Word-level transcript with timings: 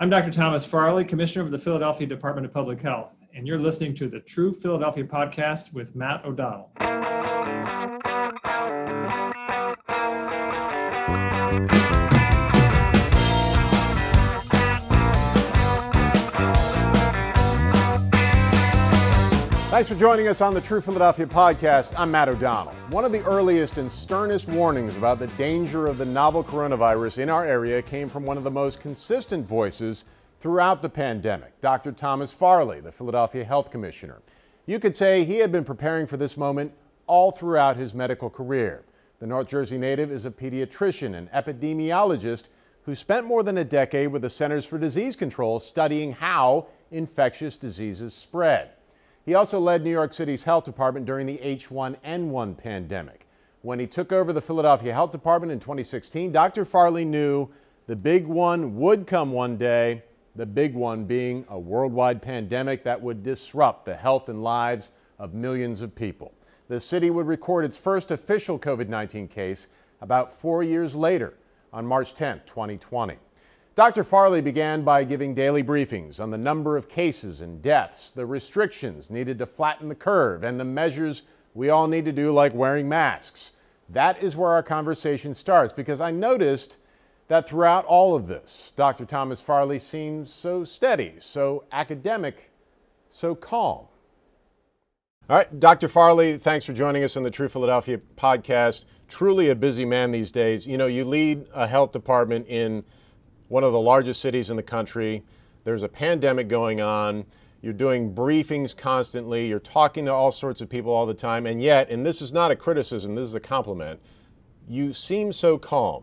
I'm 0.00 0.10
Dr. 0.10 0.32
Thomas 0.32 0.66
Farley, 0.66 1.04
Commissioner 1.04 1.44
of 1.44 1.52
the 1.52 1.58
Philadelphia 1.58 2.04
Department 2.04 2.44
of 2.44 2.52
Public 2.52 2.80
Health, 2.80 3.22
and 3.32 3.46
you're 3.46 3.60
listening 3.60 3.94
to 3.94 4.08
the 4.08 4.18
True 4.18 4.52
Philadelphia 4.52 5.04
podcast 5.04 5.72
with 5.72 5.94
Matt 5.94 6.24
O'Donnell. 6.24 6.72
Thanks 19.74 19.88
for 19.88 19.96
joining 19.96 20.28
us 20.28 20.40
on 20.40 20.54
the 20.54 20.60
True 20.60 20.80
Philadelphia 20.80 21.26
podcast. 21.26 21.98
I'm 21.98 22.12
Matt 22.12 22.28
O'Donnell. 22.28 22.74
One 22.90 23.04
of 23.04 23.10
the 23.10 23.24
earliest 23.24 23.76
and 23.76 23.90
sternest 23.90 24.46
warnings 24.46 24.96
about 24.96 25.18
the 25.18 25.26
danger 25.26 25.88
of 25.88 25.98
the 25.98 26.04
novel 26.04 26.44
coronavirus 26.44 27.18
in 27.18 27.28
our 27.28 27.44
area 27.44 27.82
came 27.82 28.08
from 28.08 28.24
one 28.24 28.36
of 28.36 28.44
the 28.44 28.52
most 28.52 28.78
consistent 28.78 29.48
voices 29.48 30.04
throughout 30.38 30.80
the 30.80 30.88
pandemic, 30.88 31.60
Dr. 31.60 31.90
Thomas 31.90 32.30
Farley, 32.30 32.78
the 32.78 32.92
Philadelphia 32.92 33.44
Health 33.44 33.72
Commissioner. 33.72 34.22
You 34.64 34.78
could 34.78 34.94
say 34.94 35.24
he 35.24 35.38
had 35.38 35.50
been 35.50 35.64
preparing 35.64 36.06
for 36.06 36.18
this 36.18 36.36
moment 36.36 36.72
all 37.08 37.32
throughout 37.32 37.76
his 37.76 37.94
medical 37.94 38.30
career. 38.30 38.84
The 39.18 39.26
North 39.26 39.48
Jersey 39.48 39.76
native 39.76 40.12
is 40.12 40.24
a 40.24 40.30
pediatrician 40.30 41.16
and 41.16 41.28
epidemiologist 41.32 42.44
who 42.84 42.94
spent 42.94 43.26
more 43.26 43.42
than 43.42 43.58
a 43.58 43.64
decade 43.64 44.12
with 44.12 44.22
the 44.22 44.30
Centers 44.30 44.64
for 44.64 44.78
Disease 44.78 45.16
Control 45.16 45.58
studying 45.58 46.12
how 46.12 46.68
infectious 46.92 47.56
diseases 47.56 48.14
spread. 48.14 48.70
He 49.24 49.34
also 49.34 49.58
led 49.58 49.82
New 49.82 49.90
York 49.90 50.12
City's 50.12 50.44
health 50.44 50.64
department 50.64 51.06
during 51.06 51.26
the 51.26 51.38
H1N1 51.38 52.58
pandemic. 52.58 53.26
When 53.62 53.78
he 53.78 53.86
took 53.86 54.12
over 54.12 54.34
the 54.34 54.42
Philadelphia 54.42 54.92
Health 54.92 55.12
Department 55.12 55.50
in 55.50 55.60
2016, 55.60 56.30
Dr. 56.30 56.66
Farley 56.66 57.06
knew 57.06 57.48
the 57.86 57.96
big 57.96 58.26
one 58.26 58.76
would 58.76 59.06
come 59.06 59.32
one 59.32 59.56
day, 59.56 60.02
the 60.36 60.44
big 60.44 60.74
one 60.74 61.04
being 61.04 61.46
a 61.48 61.58
worldwide 61.58 62.20
pandemic 62.20 62.84
that 62.84 63.00
would 63.00 63.22
disrupt 63.22 63.86
the 63.86 63.96
health 63.96 64.28
and 64.28 64.42
lives 64.42 64.90
of 65.18 65.32
millions 65.32 65.80
of 65.80 65.94
people. 65.94 66.34
The 66.68 66.78
city 66.78 67.08
would 67.08 67.26
record 67.26 67.64
its 67.64 67.78
first 67.78 68.10
official 68.10 68.58
COVID 68.58 68.88
19 68.88 69.28
case 69.28 69.68
about 70.02 70.38
four 70.38 70.62
years 70.62 70.94
later 70.94 71.32
on 71.72 71.86
March 71.86 72.14
10, 72.14 72.42
2020. 72.44 73.16
Dr. 73.74 74.04
Farley 74.04 74.40
began 74.40 74.84
by 74.84 75.02
giving 75.02 75.34
daily 75.34 75.64
briefings 75.64 76.20
on 76.20 76.30
the 76.30 76.38
number 76.38 76.76
of 76.76 76.88
cases 76.88 77.40
and 77.40 77.60
deaths, 77.60 78.12
the 78.12 78.24
restrictions 78.24 79.10
needed 79.10 79.36
to 79.38 79.46
flatten 79.46 79.88
the 79.88 79.96
curve, 79.96 80.44
and 80.44 80.60
the 80.60 80.64
measures 80.64 81.22
we 81.54 81.70
all 81.70 81.88
need 81.88 82.04
to 82.04 82.12
do, 82.12 82.32
like 82.32 82.54
wearing 82.54 82.88
masks. 82.88 83.50
That 83.88 84.22
is 84.22 84.36
where 84.36 84.52
our 84.52 84.62
conversation 84.62 85.34
starts 85.34 85.72
because 85.72 86.00
I 86.00 86.12
noticed 86.12 86.76
that 87.26 87.48
throughout 87.48 87.84
all 87.86 88.14
of 88.14 88.28
this, 88.28 88.72
Dr. 88.76 89.04
Thomas 89.04 89.40
Farley 89.40 89.80
seems 89.80 90.32
so 90.32 90.62
steady, 90.62 91.14
so 91.18 91.64
academic, 91.72 92.52
so 93.10 93.34
calm. 93.34 93.86
All 95.28 95.36
right, 95.38 95.58
Dr. 95.58 95.88
Farley, 95.88 96.38
thanks 96.38 96.64
for 96.64 96.74
joining 96.74 97.02
us 97.02 97.16
on 97.16 97.24
the 97.24 97.30
True 97.30 97.48
Philadelphia 97.48 98.00
podcast. 98.16 98.84
Truly 99.08 99.50
a 99.50 99.56
busy 99.56 99.84
man 99.84 100.12
these 100.12 100.30
days. 100.30 100.64
You 100.64 100.78
know, 100.78 100.86
you 100.86 101.04
lead 101.04 101.46
a 101.52 101.66
health 101.66 101.92
department 101.92 102.46
in 102.46 102.84
one 103.54 103.62
of 103.62 103.70
the 103.70 103.80
largest 103.80 104.20
cities 104.20 104.50
in 104.50 104.56
the 104.56 104.64
country. 104.64 105.22
There's 105.62 105.84
a 105.84 105.88
pandemic 105.88 106.48
going 106.48 106.80
on. 106.80 107.24
You're 107.62 107.72
doing 107.72 108.12
briefings 108.12 108.76
constantly. 108.76 109.46
You're 109.46 109.60
talking 109.60 110.06
to 110.06 110.12
all 110.12 110.32
sorts 110.32 110.60
of 110.60 110.68
people 110.68 110.90
all 110.90 111.06
the 111.06 111.14
time. 111.14 111.46
And 111.46 111.62
yet, 111.62 111.88
and 111.88 112.04
this 112.04 112.20
is 112.20 112.32
not 112.32 112.50
a 112.50 112.56
criticism, 112.56 113.14
this 113.14 113.28
is 113.28 113.36
a 113.36 113.40
compliment, 113.40 114.00
you 114.68 114.92
seem 114.92 115.32
so 115.32 115.56
calm. 115.56 116.02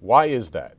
Why 0.00 0.26
is 0.26 0.50
that? 0.50 0.76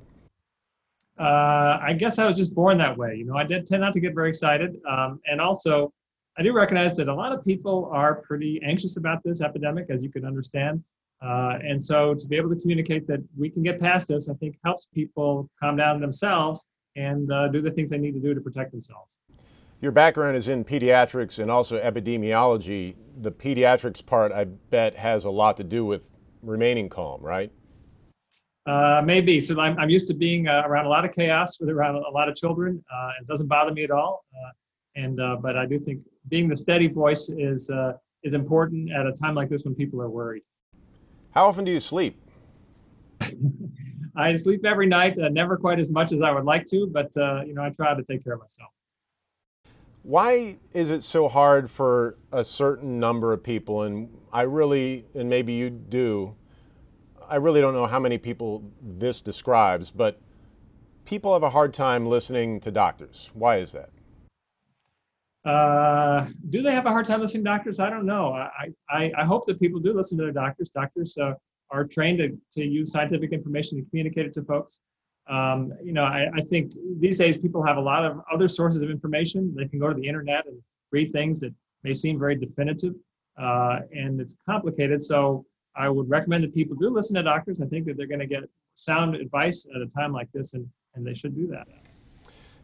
Uh, 1.20 1.80
I 1.82 1.96
guess 1.98 2.20
I 2.20 2.28
was 2.28 2.38
just 2.38 2.54
born 2.54 2.78
that 2.78 2.96
way. 2.96 3.16
You 3.16 3.26
know, 3.26 3.36
I 3.36 3.44
did 3.44 3.66
tend 3.66 3.82
not 3.82 3.94
to 3.94 4.00
get 4.00 4.14
very 4.14 4.30
excited. 4.30 4.80
Um, 4.88 5.20
and 5.26 5.42
also, 5.42 5.92
I 6.38 6.44
do 6.44 6.54
recognize 6.54 6.96
that 6.98 7.08
a 7.08 7.16
lot 7.16 7.32
of 7.32 7.44
people 7.44 7.90
are 7.92 8.22
pretty 8.22 8.62
anxious 8.64 8.98
about 8.98 9.24
this 9.24 9.42
epidemic, 9.42 9.88
as 9.90 10.04
you 10.04 10.12
can 10.12 10.26
understand. 10.26 10.84
Uh, 11.22 11.58
and 11.64 11.84
so 11.84 12.14
to 12.14 12.28
be 12.28 12.36
able 12.36 12.50
to 12.50 12.56
communicate 12.56 13.08
that 13.08 13.20
we 13.38 13.50
can 13.50 13.64
get 13.64 13.80
past 13.80 14.08
this, 14.08 14.30
I 14.30 14.34
think 14.36 14.58
helps 14.64 14.88
people 14.88 15.50
calm 15.60 15.76
down 15.76 16.00
themselves 16.00 16.68
and 16.96 17.32
uh, 17.32 17.48
do 17.48 17.62
the 17.62 17.72
things 17.72 17.90
they 17.90 17.98
need 17.98 18.14
to 18.14 18.20
do 18.20 18.34
to 18.34 18.42
protect 18.42 18.72
themselves. 18.72 19.18
Your 19.82 19.92
background 19.92 20.36
is 20.36 20.48
in 20.48 20.64
pediatrics 20.64 21.40
and 21.40 21.52
also 21.52 21.80
epidemiology. 21.80 22.96
The 23.22 23.32
pediatrics 23.32 24.04
part, 24.04 24.32
I 24.32 24.46
bet, 24.46 24.96
has 24.96 25.26
a 25.26 25.30
lot 25.30 25.58
to 25.58 25.64
do 25.64 25.86
with 25.86 26.12
remaining 26.42 26.90
calm, 26.90 27.22
right? 27.22 27.52
Uh, 28.66 29.02
maybe. 29.04 29.40
So 29.40 29.60
I'm, 29.60 29.78
I'm 29.80 29.90
used 29.90 30.08
to 30.08 30.14
being 30.14 30.48
uh, 30.48 30.64
around 30.66 30.86
a 30.86 30.90
lot 30.90 31.06
of 31.06 31.14
chaos 31.14 31.60
with 31.60 31.70
around 31.70 31.96
a 31.96 32.10
lot 32.12 32.28
of 32.28 32.36
children. 32.36 32.84
Uh, 32.94 33.12
it 33.22 33.28
doesn't 33.28 33.48
bother 33.48 33.72
me 33.72 33.84
at 33.84 33.92
all. 33.92 34.26
Uh, 34.34 34.52
and 34.96 35.18
but 35.42 35.56
I 35.56 35.68
do 35.68 35.80
think 35.80 36.02
being 36.28 36.48
the 36.48 36.56
steady 36.56 36.88
voice 36.88 37.30
is 37.30 37.72
is 38.24 38.34
important 38.34 38.92
at 38.92 39.06
a 39.06 39.12
time 39.14 39.36
like 39.36 39.48
this 39.48 39.64
when 39.64 39.76
people 39.76 40.02
are 40.02 40.10
worried. 40.10 40.42
How 41.38 41.46
often 41.46 41.66
do 41.66 41.72
you 41.72 41.80
sleep? 41.80 42.20
I 44.16 44.34
sleep 44.34 44.66
every 44.66 44.88
night, 44.88 45.20
uh, 45.20 45.30
never 45.30 45.56
quite 45.56 45.78
as 45.78 45.92
much 45.92 46.12
as 46.12 46.24
I 46.24 46.32
would 46.32 46.46
like 46.46 46.66
to, 46.72 46.88
but 46.88 47.16
uh, 47.16 47.44
you 47.46 47.54
know, 47.54 47.62
I 47.62 47.70
try 47.70 47.94
to 47.94 48.02
take 48.02 48.24
care 48.24 48.34
of 48.34 48.40
myself. 48.40 48.72
Why 50.02 50.58
is 50.74 50.90
it 50.90 51.04
so 51.04 51.28
hard 51.28 51.70
for 51.70 52.18
a 52.32 52.44
certain 52.44 53.00
number 53.00 53.34
of 53.34 53.44
people? 53.44 53.84
And 53.84 54.10
I 54.34 54.42
really, 54.42 55.06
and 55.14 55.30
maybe 55.30 55.54
you 55.54 55.70
do, 55.70 56.34
I 57.30 57.36
really 57.36 57.62
don't 57.62 57.76
know 57.76 57.86
how 57.86 58.00
many 58.00 58.18
people 58.18 58.64
this 58.82 59.22
describes, 59.22 59.92
but 59.92 60.20
people 61.06 61.34
have 61.34 61.44
a 61.44 61.52
hard 61.52 61.72
time 61.72 62.08
listening 62.08 62.60
to 62.62 62.72
doctors. 62.72 63.30
Why 63.36 63.58
is 63.58 63.74
that? 63.74 63.92
Uh, 65.46 66.28
do 66.50 66.62
they 66.62 66.72
have 66.72 66.86
a 66.86 66.90
hard 66.90 67.06
time 67.06 67.22
listening 67.22 67.44
to 67.44 67.50
doctors? 67.50 67.80
I 67.80 67.90
don't 67.90 68.06
know. 68.06 68.34
I, 68.34 68.72
I, 68.90 69.12
I 69.18 69.24
hope 69.24 69.46
that 69.48 69.60
people 69.60 69.80
do 69.80 69.94
listen 69.94 70.18
to 70.18 70.24
their 70.26 70.34
doctors. 70.34 70.70
Doctors 70.70 71.18
uh, 71.18 71.34
are 71.72 71.86
trained 71.86 72.18
to, 72.20 72.38
to 72.54 72.66
use 72.66 72.92
scientific 72.92 73.32
information 73.32 73.78
to 73.78 73.90
communicate 73.90 74.26
it 74.26 74.34
to 74.34 74.44
folks. 74.44 74.82
Um, 75.30 75.74
you 75.84 75.94
know, 75.94 76.04
I, 76.04 76.28
I 76.36 76.42
think 76.42 76.74
these 77.00 77.18
days 77.18 77.38
people 77.38 77.64
have 77.66 77.78
a 77.78 77.82
lot 77.82 78.06
of 78.06 78.22
other 78.32 78.48
sources 78.48 78.82
of 78.82 78.90
information. 78.90 79.54
They 79.56 79.68
can 79.68 79.80
go 79.80 79.88
to 79.90 79.94
the 79.94 80.08
internet 80.08 80.46
and 80.48 80.62
read 80.92 81.12
things 81.12 81.40
that 81.42 81.54
may 81.84 81.94
seem 81.94 82.18
very 82.18 82.36
definitive, 82.36 82.94
uh, 83.38 83.80
and 83.92 84.20
it's 84.22 84.36
complicated. 84.48 85.02
So 85.02 85.46
I 85.76 85.90
would 85.90 86.10
recommend 86.10 86.44
that 86.44 86.54
people 86.54 86.76
do 86.76 86.90
listen 86.90 87.16
to 87.16 87.24
doctors. 87.24 87.62
I 87.62 87.66
think 87.66 87.86
that 87.86 87.98
they're 87.98 88.08
going 88.08 88.20
to 88.20 88.28
get 88.28 88.44
sound 88.76 89.16
advice 89.16 89.68
at 89.76 89.82
a 89.82 89.88
time 89.88 90.14
like 90.14 90.32
this, 90.34 90.54
and, 90.54 90.68
and 90.96 91.06
they 91.06 91.14
should 91.14 91.36
do 91.36 91.48
that. 91.48 91.68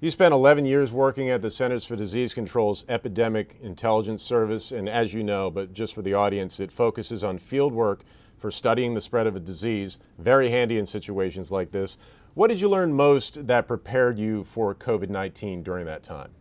You 0.03 0.11
spent 0.11 0.33
11 0.33 0.65
years 0.65 0.91
working 0.91 1.29
at 1.29 1.41
the 1.41 1.49
Centers 1.49 1.85
for 1.85 1.95
Disease 1.95 2.33
Control's 2.33 2.83
Epidemic 2.89 3.55
Intelligence 3.61 4.21
Service, 4.21 4.73
and 4.73 4.89
as 4.89 5.13
you 5.13 5.23
know, 5.23 5.49
but 5.49 5.71
just 5.71 5.95
for 5.95 6.01
the 6.01 6.13
audience, 6.13 6.59
it 6.59 6.73
focuses 6.73 7.23
on 7.23 7.37
field 7.37 7.71
work 7.71 8.03
for 8.35 8.51
studying 8.51 8.95
the 8.95 8.99
spread 8.99 9.27
of 9.27 9.37
a 9.37 9.39
disease, 9.39 9.99
very 10.19 10.49
handy 10.49 10.77
in 10.77 10.85
situations 10.85 11.53
like 11.53 11.71
this. 11.71 11.97
What 12.33 12.49
did 12.49 12.59
you 12.59 12.67
learn 12.67 12.93
most 12.93 13.47
that 13.47 13.65
prepared 13.65 14.19
you 14.19 14.43
for 14.43 14.75
COVID 14.75 15.07
19 15.07 15.63
during 15.63 15.85
that 15.85 16.03
time? 16.03 16.31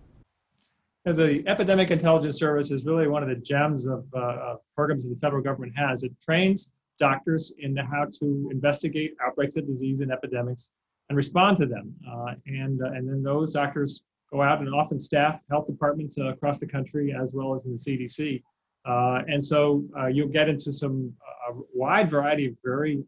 The 1.05 1.45
Epidemic 1.47 1.93
Intelligence 1.93 2.41
Service 2.41 2.73
is 2.73 2.85
really 2.85 3.07
one 3.07 3.23
of 3.23 3.29
the 3.29 3.37
gems 3.37 3.87
of, 3.87 4.05
uh, 4.13 4.57
programs 4.75 5.09
that 5.09 5.15
the 5.15 5.21
federal 5.21 5.41
government 5.41 5.73
has. 5.77 6.03
It 6.03 6.11
trains 6.21 6.73
doctors 6.99 7.55
in 7.61 7.77
how 7.77 8.07
to 8.19 8.49
investigate 8.51 9.15
outbreaks 9.25 9.55
of 9.55 9.69
disease 9.69 10.01
and 10.01 10.11
epidemics 10.11 10.73
and 11.13 11.17
respond 11.19 11.59
to 11.59 11.67
them. 11.67 11.95
Uh, 12.11 12.33
and, 12.47 12.81
uh, 12.81 12.87
and 12.87 13.07
then 13.07 13.23
those 13.23 13.53
doctors 13.53 14.05
go 14.33 14.41
out 14.41 14.61
and 14.61 14.75
often 14.75 14.99
staff 14.99 15.39
health 15.51 15.67
departments 15.67 16.17
uh, 16.19 16.29
across 16.29 16.57
the 16.57 16.67
country 16.67 17.15
as 17.15 17.35
well 17.35 17.55
as 17.55 17.67
in 17.67 17.73
the 17.73 17.77
CDC. 17.77 18.43
Uh, 18.87 19.23
and 19.29 19.45
so 19.45 19.85
uh, 19.99 20.07
you'll 20.07 20.27
get 20.27 20.49
into 20.49 20.73
some 20.73 21.13
a 21.51 21.53
wide 21.75 22.11
variety 22.11 22.47
of 22.47 22.55
very 22.65 23.05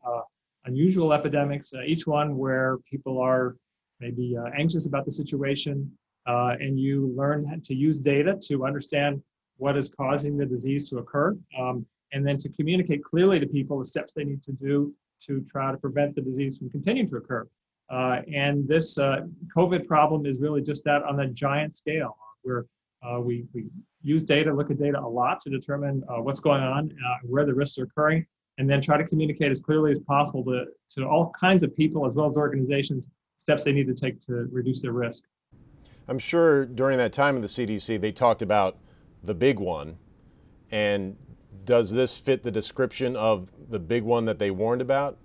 unusual 0.66 1.14
epidemics, 1.14 1.72
each 1.86 2.06
one 2.06 2.36
where 2.36 2.76
people 2.90 3.18
are 3.18 3.56
maybe 4.00 4.36
anxious 4.54 4.86
about 4.86 5.06
the 5.06 5.12
situation, 5.12 5.90
and 6.26 6.78
you 6.78 7.10
learn 7.16 7.60
to 7.64 7.74
use 7.74 7.98
data 7.98 8.38
to 8.48 8.66
understand 8.66 9.22
what 9.56 9.78
is 9.78 9.88
causing 9.88 10.36
the 10.36 10.44
disease 10.44 10.90
to 10.90 10.98
occur, 10.98 11.34
um, 11.58 11.86
and 12.12 12.26
then 12.26 12.36
to 12.36 12.50
communicate 12.50 13.02
clearly 13.02 13.40
to 13.40 13.46
people 13.46 13.78
the 13.78 13.84
steps 13.84 14.12
they 14.12 14.24
need 14.24 14.42
to 14.42 14.52
do 14.52 14.92
to 15.20 15.44
try 15.50 15.70
to 15.70 15.78
prevent 15.78 16.14
the 16.14 16.20
disease 16.20 16.58
from 16.58 16.68
continuing 16.70 17.08
to 17.08 17.16
occur. 17.16 17.46
Uh, 17.90 18.20
and 18.32 18.66
this 18.66 18.98
uh, 18.98 19.20
COVID 19.56 19.86
problem 19.86 20.26
is 20.26 20.38
really 20.40 20.62
just 20.62 20.84
that 20.84 21.02
on 21.02 21.20
a 21.20 21.28
giant 21.28 21.74
scale, 21.74 22.16
where 22.42 22.66
uh, 23.02 23.20
we, 23.20 23.44
we 23.52 23.66
use 24.02 24.22
data, 24.22 24.52
look 24.52 24.70
at 24.70 24.78
data 24.78 24.98
a 24.98 25.06
lot 25.06 25.40
to 25.40 25.50
determine 25.50 26.02
uh, 26.08 26.20
what's 26.22 26.40
going 26.40 26.62
on, 26.62 26.90
uh, 27.06 27.16
where 27.24 27.44
the 27.44 27.54
risks 27.54 27.78
are 27.78 27.84
occurring, 27.84 28.26
and 28.58 28.68
then 28.68 28.80
try 28.80 28.96
to 28.96 29.04
communicate 29.04 29.50
as 29.50 29.60
clearly 29.60 29.90
as 29.90 29.98
possible 30.00 30.44
to, 30.44 30.64
to 30.88 31.06
all 31.06 31.32
kinds 31.38 31.62
of 31.62 31.74
people 31.74 32.06
as 32.06 32.14
well 32.14 32.28
as 32.28 32.36
organizations 32.36 33.08
steps 33.36 33.64
they 33.64 33.72
need 33.72 33.86
to 33.86 33.94
take 33.94 34.20
to 34.20 34.48
reduce 34.50 34.80
their 34.80 34.92
risk. 34.92 35.24
I'm 36.08 36.18
sure 36.18 36.64
during 36.64 36.98
that 36.98 37.12
time 37.12 37.36
in 37.36 37.42
the 37.42 37.48
CDC, 37.48 38.00
they 38.00 38.12
talked 38.12 38.42
about 38.42 38.76
the 39.22 39.34
big 39.34 39.58
one. 39.58 39.98
And 40.70 41.16
does 41.64 41.92
this 41.92 42.16
fit 42.16 42.42
the 42.42 42.50
description 42.50 43.16
of 43.16 43.50
the 43.70 43.78
big 43.78 44.02
one 44.02 44.24
that 44.26 44.38
they 44.38 44.50
warned 44.50 44.82
about? 44.82 45.18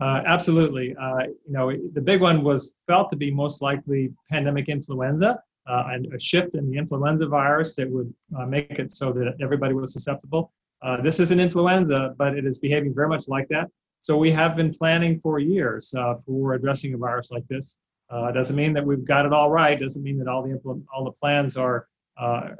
Uh, 0.00 0.22
absolutely. 0.26 0.96
Uh, 1.00 1.26
you 1.46 1.52
know, 1.52 1.72
the 1.92 2.00
big 2.00 2.20
one 2.20 2.42
was 2.42 2.74
felt 2.86 3.08
to 3.10 3.16
be 3.16 3.30
most 3.30 3.62
likely 3.62 4.12
pandemic 4.28 4.68
influenza 4.68 5.40
uh, 5.68 5.84
and 5.90 6.12
a 6.12 6.18
shift 6.18 6.54
in 6.54 6.68
the 6.68 6.76
influenza 6.76 7.26
virus 7.26 7.74
that 7.74 7.88
would 7.88 8.12
uh, 8.36 8.44
make 8.46 8.70
it 8.70 8.90
so 8.90 9.12
that 9.12 9.34
everybody 9.40 9.74
was 9.74 9.92
susceptible. 9.92 10.52
Uh, 10.82 11.00
this 11.00 11.20
is 11.20 11.30
an 11.30 11.38
influenza, 11.38 12.14
but 12.18 12.36
it 12.36 12.44
is 12.44 12.58
behaving 12.58 12.92
very 12.92 13.08
much 13.08 13.28
like 13.28 13.46
that. 13.48 13.68
So 14.00 14.16
we 14.16 14.32
have 14.32 14.56
been 14.56 14.74
planning 14.74 15.20
for 15.20 15.38
years 15.38 15.94
uh, 15.94 16.14
for 16.26 16.54
addressing 16.54 16.94
a 16.94 16.96
virus 16.96 17.30
like 17.30 17.46
this. 17.46 17.78
doesn't 18.10 18.56
mean 18.56 18.72
that 18.72 18.84
we've 18.84 19.04
got 19.04 19.24
it 19.24 19.32
all 19.32 19.50
right. 19.50 19.78
Doesn't 19.78 20.02
mean 20.02 20.18
that 20.18 20.26
all 20.26 20.42
the 20.42 20.58
all 20.92 21.04
the 21.04 21.12
plans 21.12 21.56
are 21.56 21.86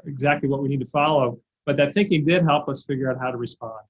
exactly 0.05 0.47
what 0.47 0.63
we 0.63 0.69
need 0.69 0.79
to 0.79 0.85
follow. 0.85 1.39
But 1.65 1.75
that 1.77 1.93
thinking 1.93 2.23
did 2.23 2.43
help 2.43 2.69
us 2.69 2.85
figure 2.85 3.11
out 3.11 3.17
how 3.19 3.31
to 3.31 3.37
respond. 3.37 3.81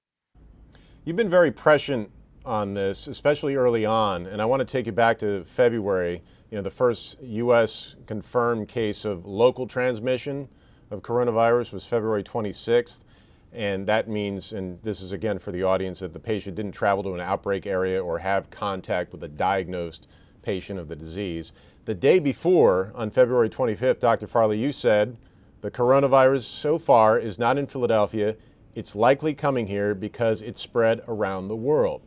You've 1.05 1.15
been 1.15 1.29
very 1.29 1.51
prescient 1.51 2.09
on 2.45 2.73
this, 2.73 3.07
especially 3.07 3.55
early 3.55 3.85
on, 3.85 4.25
and 4.25 4.41
I 4.41 4.45
want 4.45 4.59
to 4.59 4.65
take 4.65 4.85
you 4.85 4.91
back 4.91 5.17
to 5.19 5.43
February. 5.45 6.21
You 6.51 6.57
know, 6.57 6.61
the 6.61 6.71
first 6.71 7.21
U.S. 7.21 7.95
confirmed 8.05 8.67
case 8.67 9.05
of 9.05 9.25
local 9.25 9.65
transmission 9.65 10.49
of 10.91 11.01
coronavirus 11.01 11.73
was 11.73 11.85
February 11.85 12.23
26th, 12.23 13.05
and 13.53 13.87
that 13.87 14.07
means, 14.07 14.51
and 14.53 14.81
this 14.81 15.01
is 15.01 15.11
again 15.11 15.39
for 15.39 15.51
the 15.51 15.63
audience, 15.63 15.99
that 15.99 16.13
the 16.13 16.19
patient 16.19 16.55
didn't 16.55 16.73
travel 16.73 17.03
to 17.03 17.13
an 17.13 17.21
outbreak 17.21 17.65
area 17.65 18.03
or 18.03 18.19
have 18.19 18.49
contact 18.49 19.11
with 19.11 19.23
a 19.23 19.27
diagnosed 19.27 20.07
patient 20.41 20.79
of 20.79 20.87
the 20.87 20.95
disease. 20.95 21.53
The 21.85 21.95
day 21.95 22.19
before, 22.19 22.91
on 22.95 23.09
February 23.09 23.49
25th, 23.49 23.99
Dr. 23.99 24.27
Farley, 24.27 24.57
you 24.57 24.71
said 24.71 25.17
the 25.61 25.71
coronavirus 25.71 26.43
so 26.43 26.77
far 26.77 27.17
is 27.17 27.39
not 27.39 27.57
in 27.57 27.67
Philadelphia. 27.67 28.35
It's 28.75 28.95
likely 28.95 29.33
coming 29.33 29.67
here 29.67 29.95
because 29.95 30.41
it's 30.41 30.61
spread 30.61 31.01
around 31.07 31.47
the 31.47 31.55
world. 31.55 32.01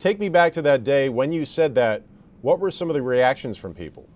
Take 0.00 0.18
me 0.18 0.30
back 0.30 0.50
to 0.52 0.62
that 0.62 0.82
day 0.82 1.10
when 1.10 1.30
you 1.30 1.44
said 1.44 1.74
that. 1.74 2.02
What 2.40 2.58
were 2.58 2.70
some 2.70 2.88
of 2.88 2.94
the 2.94 3.02
reactions 3.02 3.58
from 3.58 3.74
people? 3.74 4.08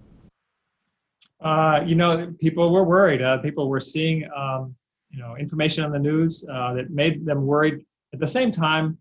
Uh, 1.42 1.82
you 1.84 1.94
know, 1.94 2.34
people 2.40 2.72
were 2.72 2.84
worried. 2.84 3.20
Uh, 3.20 3.36
people 3.36 3.68
were 3.68 3.82
seeing, 3.82 4.26
um, 4.34 4.74
you 5.10 5.18
know, 5.18 5.36
information 5.36 5.84
on 5.84 5.92
the 5.92 5.98
news 5.98 6.48
uh, 6.50 6.72
that 6.72 6.88
made 6.88 7.26
them 7.26 7.44
worried. 7.44 7.84
At 8.14 8.20
the 8.20 8.26
same 8.26 8.50
time, 8.50 8.96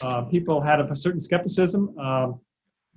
uh, 0.00 0.22
people 0.22 0.62
had 0.62 0.80
a 0.80 0.96
certain 0.96 1.20
skepticism. 1.20 1.94
Um, 1.98 2.40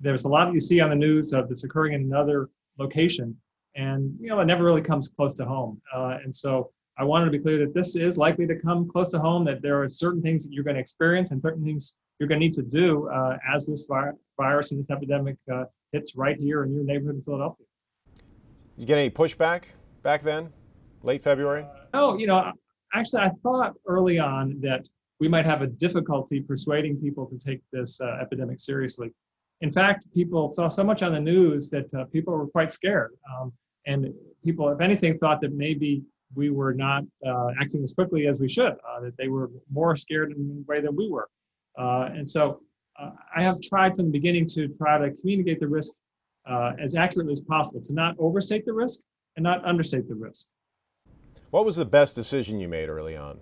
there's 0.00 0.24
a 0.24 0.28
lot 0.28 0.50
you 0.54 0.60
see 0.60 0.80
on 0.80 0.88
the 0.88 0.96
news 0.96 1.30
that's 1.30 1.64
occurring 1.64 1.92
in 1.92 2.00
another 2.00 2.48
location, 2.78 3.36
and 3.76 4.16
you 4.18 4.28
know, 4.28 4.40
it 4.40 4.46
never 4.46 4.64
really 4.64 4.80
comes 4.80 5.08
close 5.08 5.34
to 5.34 5.44
home. 5.44 5.82
Uh, 5.94 6.16
and 6.24 6.34
so, 6.34 6.70
I 6.98 7.04
wanted 7.04 7.26
to 7.26 7.30
be 7.30 7.38
clear 7.38 7.58
that 7.58 7.74
this 7.74 7.94
is 7.94 8.16
likely 8.16 8.46
to 8.48 8.56
come 8.56 8.88
close 8.88 9.08
to 9.10 9.20
home. 9.20 9.44
That 9.44 9.62
there 9.62 9.80
are 9.80 9.88
certain 9.88 10.20
things 10.20 10.42
that 10.44 10.52
you're 10.52 10.64
going 10.64 10.74
to 10.74 10.80
experience 10.80 11.30
and 11.30 11.40
certain 11.40 11.64
things 11.64 11.96
you're 12.18 12.28
going 12.28 12.40
to 12.40 12.44
need 12.44 12.52
to 12.54 12.62
do 12.62 13.08
uh, 13.08 13.38
as 13.54 13.66
this 13.66 13.86
vi- 13.88 14.10
virus 14.36 14.72
and 14.72 14.80
this 14.80 14.90
epidemic 14.90 15.36
uh, 15.52 15.64
hits 15.92 16.16
right 16.16 16.36
here 16.36 16.64
in 16.64 16.74
your 16.74 16.82
neighborhood 16.82 17.16
in 17.16 17.22
Philadelphia. 17.22 17.66
You 18.76 18.86
get 18.86 18.98
any 18.98 19.10
pushback 19.10 19.64
back 20.02 20.22
then, 20.22 20.52
late 21.02 21.22
February? 21.22 21.66
oh, 21.94 22.18
you 22.18 22.26
know, 22.26 22.52
actually, 22.92 23.22
I 23.22 23.30
thought 23.42 23.74
early 23.86 24.18
on 24.18 24.60
that 24.60 24.86
we 25.20 25.28
might 25.28 25.46
have 25.46 25.62
a 25.62 25.66
difficulty 25.66 26.40
persuading 26.40 26.96
people 26.96 27.26
to 27.26 27.38
take 27.38 27.60
this 27.72 28.00
uh, 28.00 28.18
epidemic 28.20 28.60
seriously. 28.60 29.10
In 29.60 29.70
fact, 29.70 30.06
people 30.14 30.48
saw 30.50 30.68
so 30.68 30.84
much 30.84 31.02
on 31.02 31.12
the 31.12 31.20
news 31.20 31.70
that 31.70 31.92
uh, 31.94 32.04
people 32.06 32.36
were 32.36 32.46
quite 32.46 32.70
scared. 32.70 33.12
Um, 33.32 33.52
and 33.86 34.12
people, 34.44 34.68
if 34.68 34.80
anything, 34.80 35.18
thought 35.18 35.40
that 35.40 35.52
maybe 35.52 36.02
we 36.34 36.50
were 36.50 36.74
not 36.74 37.04
uh, 37.26 37.48
acting 37.60 37.82
as 37.82 37.94
quickly 37.94 38.26
as 38.26 38.40
we 38.40 38.48
should, 38.48 38.72
uh, 38.72 39.00
that 39.02 39.16
they 39.16 39.28
were 39.28 39.50
more 39.70 39.96
scared 39.96 40.32
in 40.32 40.64
a 40.66 40.70
way 40.70 40.80
than 40.80 40.94
we 40.94 41.08
were. 41.08 41.28
Uh, 41.78 42.10
and 42.12 42.28
so 42.28 42.60
uh, 43.00 43.10
I 43.34 43.42
have 43.42 43.60
tried 43.60 43.96
from 43.96 44.06
the 44.06 44.12
beginning 44.12 44.46
to 44.48 44.68
try 44.68 44.98
to 44.98 45.10
communicate 45.20 45.60
the 45.60 45.68
risk 45.68 45.92
uh, 46.46 46.72
as 46.80 46.94
accurately 46.94 47.32
as 47.32 47.42
possible, 47.42 47.80
to 47.82 47.92
not 47.92 48.16
overstate 48.18 48.64
the 48.64 48.72
risk 48.72 49.00
and 49.36 49.42
not 49.42 49.64
understate 49.64 50.08
the 50.08 50.14
risk. 50.14 50.48
What 51.50 51.64
was 51.64 51.76
the 51.76 51.84
best 51.84 52.14
decision 52.14 52.60
you 52.60 52.68
made 52.68 52.88
early 52.88 53.16
on? 53.16 53.38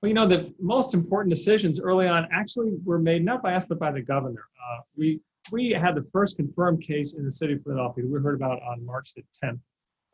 Well, 0.00 0.08
you 0.08 0.14
know, 0.14 0.26
the 0.26 0.54
most 0.60 0.94
important 0.94 1.34
decisions 1.34 1.80
early 1.80 2.06
on 2.06 2.28
actually 2.32 2.72
were 2.84 2.98
made 2.98 3.24
not 3.24 3.42
by 3.42 3.54
us, 3.54 3.64
but 3.64 3.78
by 3.78 3.90
the 3.90 4.02
governor. 4.02 4.44
Uh, 4.58 4.80
we, 4.96 5.20
we 5.50 5.70
had 5.70 5.94
the 5.94 6.06
first 6.12 6.36
confirmed 6.36 6.82
case 6.82 7.16
in 7.16 7.24
the 7.24 7.30
city 7.30 7.54
of 7.54 7.62
Philadelphia 7.62 8.04
we 8.06 8.20
heard 8.20 8.34
about 8.34 8.60
on 8.62 8.84
March 8.84 9.14
the 9.14 9.22
10th. 9.42 9.60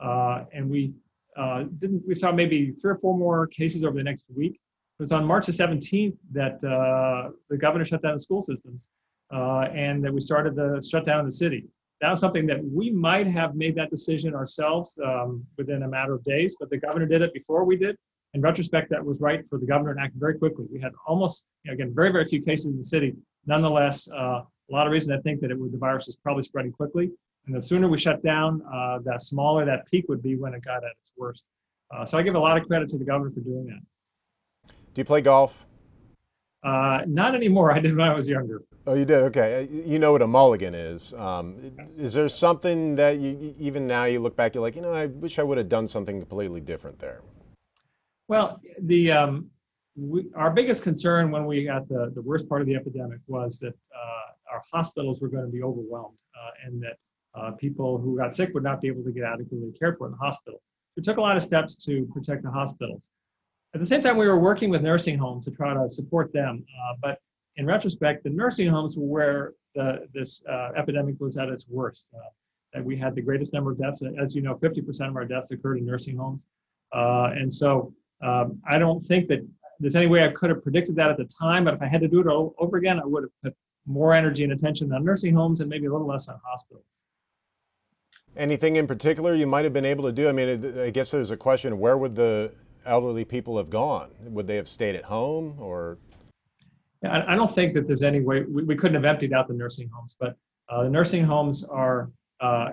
Uh, 0.00 0.44
and 0.53 0.71
we 0.71 0.93
uh, 1.40 1.64
didn't, 1.78 2.02
we 2.06 2.14
saw 2.14 2.31
maybe 2.32 2.72
three 2.72 2.92
or 2.92 2.98
four 2.98 3.16
more 3.16 3.46
cases 3.46 3.84
over 3.84 3.96
the 3.96 4.04
next 4.04 4.26
week. 4.37 4.54
It 4.54 5.02
was 5.02 5.12
on 5.12 5.25
March 5.25 5.46
the 5.46 5.52
17th 5.52 6.16
that 6.32 6.62
uh, 6.62 7.31
the 7.48 7.56
governor 7.56 7.84
shut 7.84 8.02
down 8.02 8.12
the 8.12 8.19
school 8.19 8.42
systems 8.42 8.90
uh, 9.32 9.64
and 9.75 10.04
that 10.04 10.12
we 10.12 10.20
started 10.20 10.54
the 10.54 10.87
shutdown 10.87 11.20
of 11.20 11.25
the 11.25 11.31
city. 11.32 11.64
That 12.02 12.10
was 12.10 12.20
something 12.20 12.46
that 12.46 12.62
we 12.62 12.90
might 12.90 13.26
have 13.26 13.54
made 13.54 13.75
that 13.76 13.90
decision 13.90 14.34
ourselves 14.34 14.98
um, 15.04 15.44
within 15.56 15.82
a 15.82 15.88
matter 15.88 16.14
of 16.14 16.25
days, 16.25 16.56
but 16.58 16.69
the 16.70 16.78
governor 16.78 17.06
did 17.06 17.22
it 17.22 17.32
before 17.32 17.64
we 17.64 17.76
did. 17.76 17.96
In 18.34 18.43
retrospect, 18.43 18.90
that 18.90 19.04
was 19.04 19.20
right 19.20 19.46
for 19.48 19.58
the 19.58 19.66
governor 19.66 19.94
to 19.94 20.00
act 20.00 20.14
very 20.16 20.38
quickly. 20.38 20.66
We 20.72 20.81
had 20.81 20.93
almost, 21.06 21.46
you 21.64 21.70
know, 21.70 21.75
again, 21.75 21.93
very, 21.94 22.12
very 22.12 22.26
few 22.26 22.43
cases 22.43 22.66
in 22.66 22.76
the 22.76 22.84
city. 22.84 23.14
Nonetheless, 23.46 24.10
uh, 24.12 24.43
a 24.43 24.72
lot 24.72 24.86
of 24.86 24.93
reason 24.93 25.14
to 25.14 25.22
think 25.22 25.40
that 25.40 25.50
it 25.50 25.58
the 25.72 25.78
virus 25.78 26.08
is 26.08 26.16
probably 26.16 26.43
spreading 26.43 26.72
quickly. 26.72 27.10
And 27.46 27.54
the 27.54 27.62
sooner 27.62 27.88
we 27.88 27.98
shut 27.98 28.22
down, 28.22 28.62
uh, 28.72 28.98
the 29.04 29.19
smaller 29.19 29.64
that 29.64 29.87
peak 29.87 30.06
would 30.08 30.22
be 30.22 30.37
when 30.37 30.54
it 30.54 30.62
got 30.62 30.84
at 30.84 30.92
its 31.00 31.12
worst. 31.16 31.46
Uh, 31.90 32.04
so 32.04 32.19
I 32.19 32.22
give 32.22 32.34
a 32.34 32.38
lot 32.38 32.56
of 32.56 32.66
credit 32.66 32.88
to 32.90 32.98
the 32.98 33.04
governor 33.04 33.31
for 33.31 33.40
doing 33.40 33.66
that. 33.66 34.72
Do 34.94 35.00
you 35.00 35.04
play 35.04 35.20
golf? 35.20 35.66
Uh, 36.62 37.00
not 37.06 37.34
anymore. 37.34 37.72
I 37.72 37.78
did 37.78 37.96
when 37.96 38.06
I 38.06 38.14
was 38.14 38.28
younger. 38.28 38.62
Oh, 38.87 38.94
you 38.94 39.04
did. 39.04 39.22
Okay, 39.25 39.64
uh, 39.64 39.72
you 39.72 39.98
know 39.98 40.12
what 40.12 40.22
a 40.22 40.26
mulligan 40.26 40.75
is. 40.75 41.14
Um, 41.14 41.56
yes. 41.78 41.98
Is 41.98 42.14
there 42.14 42.28
something 42.28 42.94
that 42.96 43.19
you 43.19 43.54
even 43.58 43.86
now 43.86 44.04
you 44.04 44.20
look 44.20 44.36
back, 44.36 44.54
you're 44.54 44.62
like, 44.62 44.76
you 44.76 44.82
know, 44.82 44.93
I 44.93 45.06
wish 45.06 45.38
I 45.38 45.43
would 45.43 45.58
have 45.58 45.69
done 45.69 45.86
something 45.88 46.19
completely 46.19 46.60
different 46.60 46.98
there. 46.98 47.22
Well, 48.28 48.60
the 48.82 49.12
um, 49.12 49.50
we, 49.96 50.26
our 50.34 50.50
biggest 50.50 50.82
concern 50.82 51.31
when 51.31 51.46
we 51.46 51.64
got 51.64 51.88
the, 51.88 52.12
the 52.14 52.22
worst 52.22 52.48
part 52.48 52.60
of 52.60 52.66
the 52.66 52.75
epidemic 52.75 53.20
was 53.26 53.58
that 53.58 53.75
uh, 53.94 54.52
our 54.52 54.62
hospitals 54.72 55.20
were 55.20 55.28
going 55.28 55.44
to 55.44 55.50
be 55.50 55.62
overwhelmed 55.62 56.19
uh, 56.34 56.50
and 56.66 56.82
that 56.82 56.96
uh, 57.35 57.53
people 57.53 57.99
who 57.99 58.17
got 58.17 58.35
sick 58.35 58.53
would 58.55 58.62
not 58.62 58.81
be 58.81 58.88
able 58.88 59.05
to 59.05 59.12
get 59.12 59.25
adequately 59.25 59.73
cared 59.79 59.97
for 59.99 60.06
in 60.06 60.12
the 60.12 60.19
hospital. 60.19 60.61
We 60.97 61.03
took 61.03 61.19
a 61.19 61.21
lot 61.21 61.37
of 61.37 61.43
steps 61.43 61.77
to 61.85 62.09
protect 62.12 62.43
the 62.43 62.50
hospitals. 62.50 63.09
At 63.75 63.81
the 63.81 63.87
same 63.87 64.03
time, 64.03 64.17
we 64.17 64.27
were 64.27 64.38
working 64.38 64.71
with 64.71 64.82
nursing 64.82 65.17
homes 65.17 65.44
to 65.44 65.53
try 65.53 65.73
to 65.75 65.88
support 65.88 66.32
them. 66.32 66.65
Uh, 66.69 66.97
but 67.00 67.19
in 67.56 67.67
retrospect, 67.67 68.25
the 68.25 68.31
nursing 68.31 68.69
homes 68.69 68.97
were 68.97 69.06
where 69.06 69.53
the, 69.75 70.09
this 70.12 70.43
uh, 70.47 70.71
epidemic 70.77 71.15
was 71.21 71.38
at 71.38 71.49
its 71.49 71.69
worst. 71.69 72.12
Uh, 72.15 72.82
we 72.82 72.97
had 72.97 73.15
the 73.15 73.23
greatest 73.23 73.53
number 73.53 73.71
of 73.73 73.79
deaths. 73.79 74.03
As 74.21 74.35
you 74.35 74.43
know, 74.43 74.56
50% 74.56 75.08
of 75.08 75.17
our 75.17 75.25
deaths 75.25 75.53
occurred 75.53 75.79
in 75.79 75.87
nursing 75.87 76.17
homes. 76.17 76.46
Uh, 76.93 77.31
and 77.34 77.53
so 77.53 77.94
um, 78.22 78.60
I 78.69 78.79
don't 78.79 79.05
think 79.05 79.29
that 79.29 79.46
there's 79.79 79.96
any 79.96 80.06
way 80.06 80.25
I 80.25 80.29
could 80.29 80.51
have 80.51 80.63
predicted 80.63 80.96
that 80.96 81.10
at 81.10 81.17
the 81.17 81.25
time. 81.25 81.65
But 81.65 81.75
if 81.75 81.82
I 81.82 81.87
had 81.87 82.01
to 82.01 82.08
do 82.08 82.20
it 82.20 82.27
all 82.27 82.55
over 82.58 82.77
again, 82.77 83.01
I 83.01 83.05
would 83.05 83.25
have 83.25 83.32
put 83.43 83.56
more 83.87 84.13
energy 84.15 84.44
and 84.44 84.53
attention 84.53 84.93
on 84.93 85.05
nursing 85.05 85.34
homes 85.34 85.60
and 85.60 85.70
maybe 85.70 85.87
a 85.87 85.93
little 85.93 86.06
less 86.06 86.29
on 86.29 86.39
hospitals. 86.44 87.05
Anything 88.37 88.77
in 88.77 88.87
particular 88.87 89.34
you 89.34 89.46
might 89.46 89.65
have 89.65 89.72
been 89.72 89.84
able 89.84 90.05
to 90.05 90.13
do? 90.13 90.29
I 90.29 90.32
mean, 90.32 90.79
I 90.81 90.91
guess 90.91 91.10
there's 91.10 91.31
a 91.31 91.37
question: 91.37 91.79
where 91.79 91.99
would 91.99 92.15
the 92.15 92.53
elderly 92.87 93.25
people 93.25 93.56
have 93.56 93.70
gone? 93.70 94.10
Would 94.22 94.46
they 94.46 94.56
have 94.56 94.69
stayed 94.69 94.94
at 94.94 95.05
home 95.05 95.56
or? 95.58 95.99
I 97.03 97.34
don't 97.34 97.51
think 97.51 97.72
that 97.75 97.87
there's 97.87 98.03
any 98.03 98.20
way 98.20 98.43
we, 98.43 98.63
we 98.63 98.77
couldn't 98.77 98.94
have 98.94 99.06
emptied 99.06 99.32
out 99.32 99.49
the 99.49 99.55
nursing 99.55 99.89
homes, 99.89 100.17
but 100.20 100.37
uh, 100.69 100.84
the 100.84 100.91
nursing 100.91 101.25
homes 101.25 101.65
are. 101.65 102.10
Uh, 102.41 102.70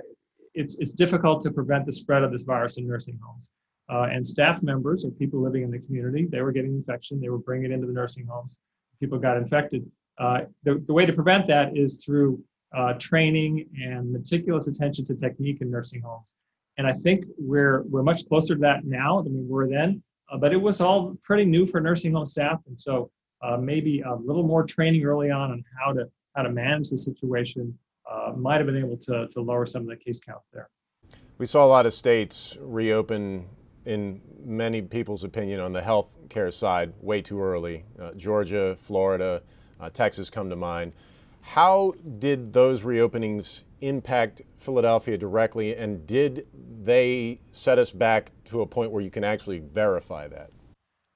it's 0.54 0.78
it's 0.80 0.92
difficult 0.92 1.42
to 1.42 1.52
prevent 1.52 1.86
the 1.86 1.92
spread 1.92 2.24
of 2.24 2.32
this 2.32 2.44
virus 2.44 2.78
in 2.78 2.88
nursing 2.88 3.20
homes. 3.24 3.52
Uh, 3.90 4.08
and 4.12 4.26
staff 4.26 4.62
members 4.62 5.06
or 5.06 5.12
people 5.12 5.42
living 5.42 5.64
in 5.64 5.72
the 5.72 5.80
community, 5.80 6.28
they 6.30 6.42
were 6.42 6.52
getting 6.52 6.72
infection. 6.72 7.22
They 7.22 7.30
were 7.30 7.38
bringing 7.38 7.72
it 7.72 7.74
into 7.74 7.88
the 7.88 7.94
nursing 7.94 8.26
homes. 8.28 8.60
People 9.00 9.18
got 9.18 9.38
infected. 9.38 9.90
Uh, 10.18 10.42
the, 10.64 10.84
the 10.88 10.94
way 10.94 11.06
to 11.06 11.14
prevent 11.14 11.48
that 11.48 11.78
is 11.78 12.04
through 12.04 12.44
uh, 12.76 12.94
training 12.94 13.68
and 13.82 14.12
meticulous 14.12 14.68
attention 14.68 15.06
to 15.06 15.16
technique 15.16 15.62
in 15.62 15.72
nursing 15.72 16.02
homes. 16.02 16.36
And 16.78 16.86
I 16.86 16.94
think 16.94 17.26
we're 17.38 17.84
we're 17.84 18.04
much 18.04 18.28
closer 18.28 18.56
to 18.56 18.62
that 18.62 18.86
now 18.86 19.22
than 19.22 19.34
we 19.34 19.46
were 19.48 19.68
then. 19.68 20.04
Uh, 20.32 20.38
but 20.38 20.52
it 20.52 20.58
was 20.58 20.82
all 20.82 21.16
pretty 21.24 21.46
new 21.46 21.66
for 21.66 21.80
nursing 21.80 22.14
home 22.14 22.26
staff, 22.26 22.60
and 22.68 22.78
so 22.78 23.10
uh, 23.42 23.58
maybe 23.58 24.02
a 24.02 24.14
little 24.14 24.44
more 24.44 24.64
training 24.64 25.04
early 25.06 25.32
on 25.32 25.52
on 25.52 25.64
how 25.80 25.94
to 25.94 26.06
how 26.36 26.44
to 26.44 26.50
manage 26.50 26.90
the 26.90 26.98
situation 26.98 27.78
uh, 28.12 28.34
might 28.36 28.58
have 28.58 28.66
been 28.66 28.78
able 28.78 28.98
to 28.98 29.28
to 29.30 29.42
lower 29.42 29.66
some 29.66 29.84
of 29.84 29.88
the 29.88 29.96
case 29.96 30.20
counts 30.20 30.50
there. 30.50 30.70
We 31.38 31.46
saw 31.46 31.66
a 31.66 31.68
lot 31.68 31.86
of 31.86 31.94
states 31.94 32.58
reopen, 32.60 33.46
in 33.86 34.22
many 34.44 34.82
people's 34.82 35.24
opinion, 35.24 35.60
on 35.60 35.72
the 35.72 35.82
health 35.82 36.16
care 36.30 36.52
side 36.52 36.94
way 37.00 37.22
too 37.22 37.42
early. 37.42 37.86
Uh, 38.00 38.12
Georgia, 38.14 38.76
Florida, 38.82 39.44
uh, 39.80 39.90
Texas 39.90 40.30
come 40.30 40.50
to 40.50 40.56
mind. 40.56 40.94
How 41.48 41.94
did 42.20 42.51
those 42.51 42.82
reopenings 42.82 43.63
impact 43.80 44.42
Philadelphia 44.58 45.18
directly, 45.18 45.75
and 45.75 46.06
did 46.06 46.46
they 46.84 47.39
set 47.51 47.80
us 47.80 47.92
back 47.92 48.32
to 48.46 48.62
a 48.62 48.66
point 48.66 48.92
where 48.92 49.01
you 49.01 49.10
can 49.10 49.24
actually 49.24 49.60
verify 49.60 50.27
that? 50.27 50.51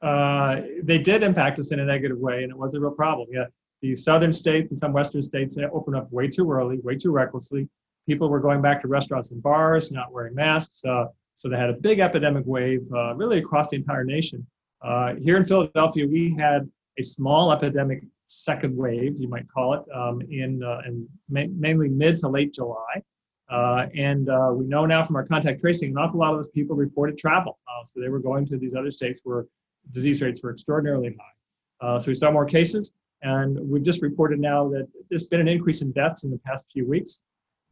Uh, 0.02 0.62
they 0.84 0.98
did 0.98 1.22
impact 1.22 1.60
us 1.60 1.74
in 1.74 1.82
a 1.82 1.86
negative 1.86 2.18
way, 2.18 2.44
and 2.44 2.50
it 2.50 2.58
was 2.58 2.76
a 2.76 2.80
real 2.80 2.92
problem. 2.92 3.28
Yeah, 3.30 3.46
the 3.82 3.94
southern 3.96 4.32
states 4.32 4.72
and 4.72 4.80
some 4.80 4.94
western 4.94 5.22
states 5.22 5.58
opened 5.74 5.98
up 5.98 6.12
way 6.14 6.30
too 6.30 6.50
early, 6.50 6.80
way 6.80 6.96
too 6.96 7.12
recklessly. 7.12 7.68
People 8.08 8.30
were 8.30 8.40
going 8.40 8.62
back 8.62 8.82
to 8.84 8.88
restaurants 8.88 9.32
and 9.32 9.44
bars, 9.44 9.92
not 9.92 10.14
wearing 10.14 10.34
masks. 10.34 10.84
Uh, 10.86 11.06
so 11.36 11.50
they 11.50 11.58
had 11.58 11.70
a 11.70 11.74
big 11.74 12.00
epidemic 12.00 12.46
wave 12.48 12.82
uh, 12.96 13.14
really 13.16 13.40
across 13.40 13.70
the 13.70 13.76
entire 13.76 14.06
nation. 14.06 14.48
Uh, 14.82 15.16
here 15.16 15.36
in 15.36 15.44
Philadelphia, 15.44 16.08
we 16.08 16.34
had 16.40 16.70
a 16.98 17.04
small 17.04 17.52
epidemic 17.52 18.04
second 18.32 18.76
wave, 18.76 19.16
you 19.20 19.28
might 19.28 19.46
call 19.50 19.74
it, 19.74 19.84
um, 19.94 20.22
in, 20.30 20.64
uh, 20.64 20.82
in 20.88 21.08
ma- 21.30 21.52
mainly 21.58 21.90
mid 21.90 22.16
to 22.18 22.30
late 22.30 22.54
July. 22.54 23.02
Uh, 23.50 23.88
and 23.94 24.30
uh, 24.30 24.52
we 24.54 24.66
know 24.66 24.86
now 24.86 25.04
from 25.04 25.18
our 25.18 25.26
contact 25.26 25.60
tracing, 25.60 25.90
an 25.92 25.98
awful 25.98 26.20
lot 26.20 26.32
of 26.32 26.38
those 26.38 26.48
people 26.48 26.74
reported 26.74 27.18
travel. 27.18 27.60
Uh, 27.68 27.84
so 27.84 28.00
they 28.00 28.08
were 28.08 28.20
going 28.20 28.46
to 28.46 28.58
these 28.58 28.74
other 28.74 28.90
states 28.90 29.20
where 29.26 29.46
disease 29.92 30.22
rates 30.22 30.42
were 30.42 30.52
extraordinarily 30.52 31.10
high. 31.20 31.86
Uh, 31.86 32.00
so 32.00 32.08
we 32.08 32.14
saw 32.14 32.32
more 32.32 32.46
cases, 32.46 32.94
and 33.22 33.60
we've 33.70 33.84
just 33.84 34.02
reported 34.02 34.40
now 34.40 34.70
that 34.70 34.88
there's 35.10 35.28
been 35.28 35.42
an 35.42 35.50
increase 35.50 35.82
in 35.82 35.92
deaths 35.92 36.24
in 36.24 36.32
the 36.32 36.40
past 36.46 36.66
few 36.72 36.88
weeks. 36.88 37.20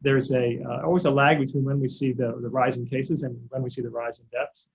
There's 0.02 0.30
a 0.32 0.60
uh, 0.62 0.82
always 0.84 1.06
a 1.06 1.10
lag 1.10 1.38
between 1.38 1.64
when 1.64 1.80
we 1.80 1.88
see 1.88 2.12
the, 2.12 2.38
the 2.42 2.48
rise 2.48 2.76
in 2.76 2.86
cases 2.86 3.22
and 3.22 3.38
when 3.48 3.62
we 3.62 3.70
see 3.70 3.80
the 3.80 3.90
rise 3.90 4.18
in 4.18 4.26
deaths. 4.30 4.68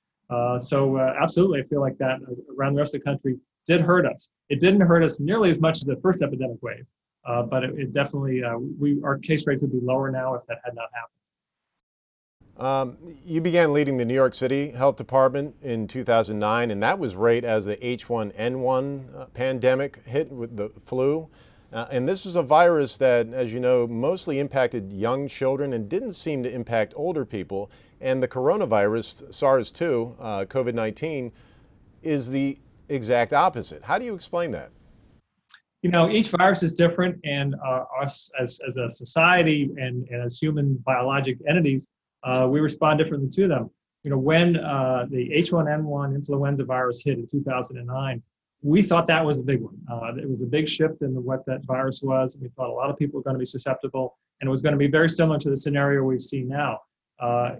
So 0.68 0.98
absolutely, 0.98 1.60
I 1.60 1.64
feel 1.64 1.82
like 1.82 1.98
that 2.00 2.18
around 2.58 2.74
the 2.74 2.80
rest 2.80 2.96
of 2.96 3.02
the 3.02 3.06
country 3.06 3.38
did 3.66 3.82
hurt 3.82 4.06
us. 4.06 4.30
It 4.50 4.60
didn't 4.60 4.82
hurt 4.82 5.04
us 5.04 5.20
nearly 5.20 5.50
as 5.50 5.60
much 5.60 5.78
as 5.78 5.84
the 5.84 5.98
first 5.98 6.22
epidemic 6.22 6.62
wave, 6.62 6.86
uh, 7.26 7.44
but 7.44 7.64
it, 7.64 7.80
it 7.80 7.94
definitely 7.94 8.44
uh, 8.44 8.58
we 8.58 9.02
our 9.04 9.18
case 9.18 9.46
rates 9.48 9.62
would 9.62 9.72
be 9.72 9.80
lower 9.82 10.12
now 10.12 10.36
if 10.36 10.46
that 10.48 10.60
had 10.64 10.76
not 10.76 10.90
happened. 10.94 11.16
Um, 12.58 12.98
you 13.26 13.42
began 13.42 13.74
leading 13.74 13.98
the 13.98 14.06
New 14.06 14.14
York 14.14 14.34
City 14.34 14.70
Health 14.70 14.96
Department 14.96 15.56
in 15.62 15.88
2009, 15.88 16.72
and 16.72 16.82
that 16.82 16.98
was 16.98 17.16
right 17.16 17.44
as 17.44 17.66
the 17.66 17.76
H1N1 17.78 19.16
uh, 19.16 19.26
pandemic 19.28 20.06
hit 20.06 20.32
with 20.32 20.56
the 20.56 20.70
flu. 20.86 21.28
Uh, 21.74 21.88
and 21.92 22.08
this 22.08 22.26
is 22.26 22.38
a 22.38 22.44
virus 22.44 22.98
that, 22.98 23.28
as 23.34 23.54
you 23.54 23.60
know, 23.60 23.86
mostly 23.86 24.40
impacted 24.40 24.94
young 24.94 25.28
children 25.28 25.74
and 25.74 25.90
didn't 25.90 26.14
seem 26.14 26.44
to 26.44 26.50
impact 26.50 26.94
older 26.96 27.26
people. 27.26 27.70
And 28.00 28.24
the 28.24 28.28
coronavirus, 28.30 29.34
SARS 29.34 29.74
2, 29.74 30.16
uh, 30.18 30.46
COVID 30.46 30.74
19, 30.74 31.34
is 32.04 32.30
the 32.30 32.58
exact 32.90 33.34
opposite. 33.34 33.84
How 33.84 33.98
do 33.98 34.06
you 34.06 34.14
explain 34.14 34.52
that? 34.52 34.72
You 35.82 35.92
know, 35.92 36.10
each 36.10 36.30
virus 36.30 36.64
is 36.64 36.74
different, 36.74 37.20
and 37.24 37.56
uh, 37.64 37.84
us 38.02 38.32
as, 38.40 38.60
as 38.68 38.78
a 38.78 38.90
society 38.90 39.70
and, 39.78 40.08
and 40.10 40.24
as 40.24 40.40
human 40.40 40.76
biologic 40.86 41.38
entities, 41.48 41.88
uh, 42.24 42.48
we 42.50 42.60
respond 42.60 42.98
differently 42.98 43.30
to 43.30 43.48
them. 43.48 43.70
You 44.04 44.12
know, 44.12 44.18
when 44.18 44.58
uh, 44.58 45.06
the 45.10 45.30
H1N1 45.30 46.16
influenza 46.16 46.66
virus 46.66 47.04
hit 47.04 47.18
in 47.18 47.28
2009, 47.28 48.22
we 48.62 48.82
thought 48.82 49.06
that 49.08 49.24
was 49.24 49.40
a 49.40 49.44
big 49.44 49.62
one. 49.62 49.78
Uh, 49.92 50.16
it 50.16 50.28
was 50.28 50.42
a 50.42 50.46
big 50.46 50.68
shift 50.68 51.04
in 51.04 51.12
what 51.24 51.46
that 51.46 51.64
virus 51.66 52.02
was. 52.02 52.38
We 52.42 52.50
thought 52.50 52.70
a 52.70 52.74
lot 52.74 52.90
of 52.90 52.98
people 52.98 53.20
were 53.20 53.24
going 53.24 53.36
to 53.36 53.40
be 53.40 53.46
susceptible, 53.46 54.18
and 54.42 54.48
it 54.48 54.52
was 54.52 54.64
going 54.64 54.74
to 54.74 54.80
be 54.80 54.88
very 54.88 55.10
similar 55.10 55.38
to 55.40 55.50
the 55.50 55.58
scenario 55.58 56.04
we've 56.04 56.22
seen 56.22 56.48
now. 56.48 56.80
Uh, 57.20 57.58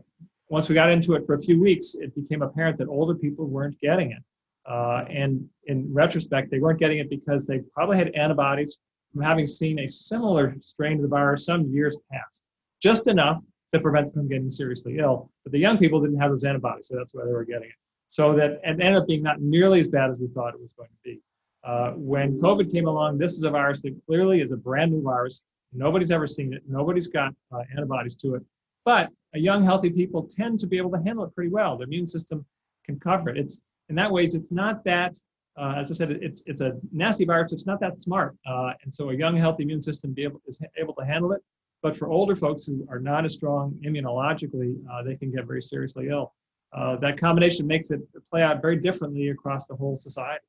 once 0.50 0.68
we 0.68 0.76
got 0.76 0.90
into 0.90 1.14
it 1.14 1.26
for 1.26 1.36
a 1.36 1.40
few 1.40 1.60
weeks, 1.60 1.96
it 1.96 2.14
became 2.16 2.42
apparent 2.42 2.78
that 2.80 2.88
older 2.88 3.14
people 3.14 3.46
weren't 3.46 3.80
getting 3.82 4.12
it. 4.12 4.24
Uh, 4.70 5.06
and 5.10 5.48
in 5.68 5.94
retrospect, 5.94 6.50
they 6.50 6.60
weren't 6.60 6.80
getting 6.80 6.98
it 7.00 7.10
because 7.10 7.46
they 7.46 7.60
probably 7.74 7.98
had 7.98 8.10
antibodies 8.16 8.78
from 9.14 9.22
having 9.22 9.46
seen 9.46 9.80
a 9.80 9.88
similar 9.88 10.56
strain 10.62 10.98
of 10.98 11.02
the 11.04 11.08
virus 11.08 11.46
some 11.46 11.66
years 11.68 11.98
past, 12.12 12.44
just 12.82 13.08
enough 13.08 13.42
to 13.74 13.80
prevent 13.80 14.08
them 14.08 14.24
from 14.24 14.28
getting 14.28 14.52
seriously 14.52 14.98
ill. 15.00 15.30
But 15.44 15.52
the 15.52 15.60
young 15.60 15.78
people 15.78 16.02
didn't 16.02 16.20
have 16.20 16.32
those 16.32 16.44
antibodies, 16.44 16.88
so 16.88 16.96
that's 16.96 17.14
why 17.14 17.26
they 17.26 17.32
were 17.32 17.46
getting 17.46 17.70
it. 17.70 17.76
So 18.08 18.34
that 18.36 18.52
it 18.52 18.62
ended 18.64 18.96
up 18.96 19.08
being 19.08 19.24
not 19.24 19.42
nearly 19.42 19.80
as 19.80 19.88
bad 19.88 20.10
as 20.10 20.20
we 20.20 20.28
thought 20.28 20.54
it 20.54 20.62
was 20.62 20.74
going 20.74 20.90
to 20.90 20.96
be. 21.04 21.20
Uh, 21.64 21.92
when 21.96 22.40
COVID 22.40 22.72
came 22.72 22.88
along, 22.88 23.18
this 23.18 23.34
is 23.34 23.44
a 23.44 23.50
virus 23.50 23.82
that 23.82 23.96
clearly 24.06 24.42
is 24.42 24.52
a 24.52 24.58
brand 24.58 24.92
new 24.92 25.02
virus. 25.02 25.44
Nobody's 25.74 26.12
ever 26.12 26.28
seen 26.28 26.54
it. 26.54 26.62
Nobody's 26.68 27.08
got 27.08 27.34
uh, 27.52 27.62
antibodies 27.72 28.16
to 28.16 28.36
it. 28.36 28.44
But 28.86 29.10
young, 29.34 29.64
healthy 29.64 29.90
people 29.90 30.24
tend 30.24 30.60
to 30.60 30.68
be 30.68 30.78
able 30.78 30.92
to 30.92 31.02
handle 31.02 31.26
it 31.26 31.34
pretty 31.34 31.50
well. 31.50 31.78
The 31.78 31.84
immune 31.84 32.06
system 32.06 32.46
can 32.86 33.00
cover 33.00 33.30
it. 33.30 33.38
It's 33.38 33.62
in 33.90 33.96
that 33.96 34.12
ways, 34.12 34.36
it's 34.36 34.52
not 34.52 34.84
that, 34.86 35.18
uh, 35.58 35.76
as 35.78 35.92
I 35.92 35.96
said, 35.96 36.12
it's 36.12 36.44
it's 36.46 36.62
a 36.62 36.74
nasty 36.92 37.26
virus. 37.26 37.54
It's 37.54 37.66
not 37.66 37.80
that 37.80 38.00
smart, 38.00 38.36
uh, 38.46 38.74
and 38.84 38.94
so 38.94 39.10
a 39.10 39.16
young, 39.16 39.38
healthy 39.38 39.64
immune 39.64 39.82
system 39.82 40.14
be 40.14 40.24
able, 40.24 40.42
is 40.48 40.60
able 40.78 40.94
to 40.96 41.06
handle 41.06 41.32
it. 41.32 41.42
But 41.82 41.96
for 41.96 42.10
older 42.10 42.36
folks 42.36 42.66
who 42.66 42.88
are 42.90 43.00
not 43.00 43.26
as 43.26 43.34
strong 43.34 43.80
immunologically, 43.86 44.76
uh, 44.92 45.04
they 45.04 45.16
can 45.16 45.32
get 45.32 45.46
very 45.46 45.62
seriously 45.62 46.10
ill. 46.10 46.34
Uh, 46.74 46.98
that 46.98 47.18
combination 47.18 47.68
makes 47.68 47.92
it 47.92 48.02
play 48.30 48.42
out 48.42 48.62
very 48.62 48.78
differently 48.78 49.30
across 49.30 49.66
the 49.66 49.76
whole 49.76 49.96
society. 49.96 50.44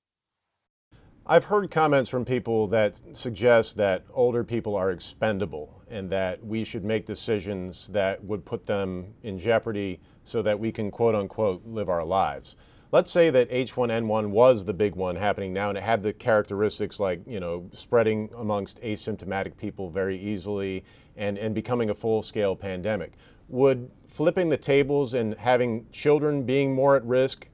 I've 1.28 1.45
heard 1.45 1.71
comments 1.71 2.09
from 2.09 2.25
people 2.25 2.69
that 2.69 3.00
suggest 3.12 3.76
that 3.76 4.05
older 4.14 4.45
people 4.45 4.76
are 4.76 4.90
expendable 4.90 5.83
and 5.88 6.09
that 6.11 6.45
we 6.45 6.64
should 6.64 6.85
make 6.85 7.05
decisions 7.05 7.88
that 7.88 8.23
would 8.25 8.45
put 8.45 8.66
them 8.66 9.14
in 9.23 9.37
jeopardy 9.37 10.00
so 10.25 10.40
that 10.43 10.59
we 10.59 10.71
can 10.73 10.90
quote 10.90 11.16
unquote 11.16 11.66
live 11.66 11.88
our 11.88 12.05
lives 12.05 12.57
let's 12.97 13.11
say 13.11 13.29
that 13.29 13.50
H1N1 13.50 14.31
was 14.31 14.65
the 14.65 14.73
big 14.73 14.97
one 14.97 15.17
happening 15.17 15.53
now 15.53 15.69
and 15.69 15.76
it 15.76 15.85
had 15.85 16.03
the 16.03 16.15
characteristics 16.15 16.99
like, 16.99 17.21
you 17.26 17.38
know, 17.38 17.69
spreading 17.75 18.31
amongst 18.38 18.81
asymptomatic 18.81 19.55
people 19.59 19.91
very 19.91 20.17
easily 20.17 20.83
and, 21.15 21.37
and 21.37 21.55
becoming 21.55 21.91
a 21.91 21.95
full 21.95 22.23
scale 22.23 22.57
pandemic. 22.57 23.12
Would 23.50 23.91
flipping 24.07 24.49
the 24.49 24.57
tables 24.57 25.12
and 25.12 25.35
having 25.35 25.85
children 25.93 26.45
being 26.45 26.75
more 26.75 26.97
at 26.97 27.05
risk 27.05 27.50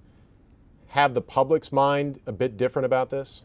have 0.86 1.12
the 1.12 1.20
public's 1.20 1.72
mind 1.72 2.20
a 2.28 2.32
bit 2.32 2.56
different 2.56 2.86
about 2.86 3.10
this? 3.10 3.42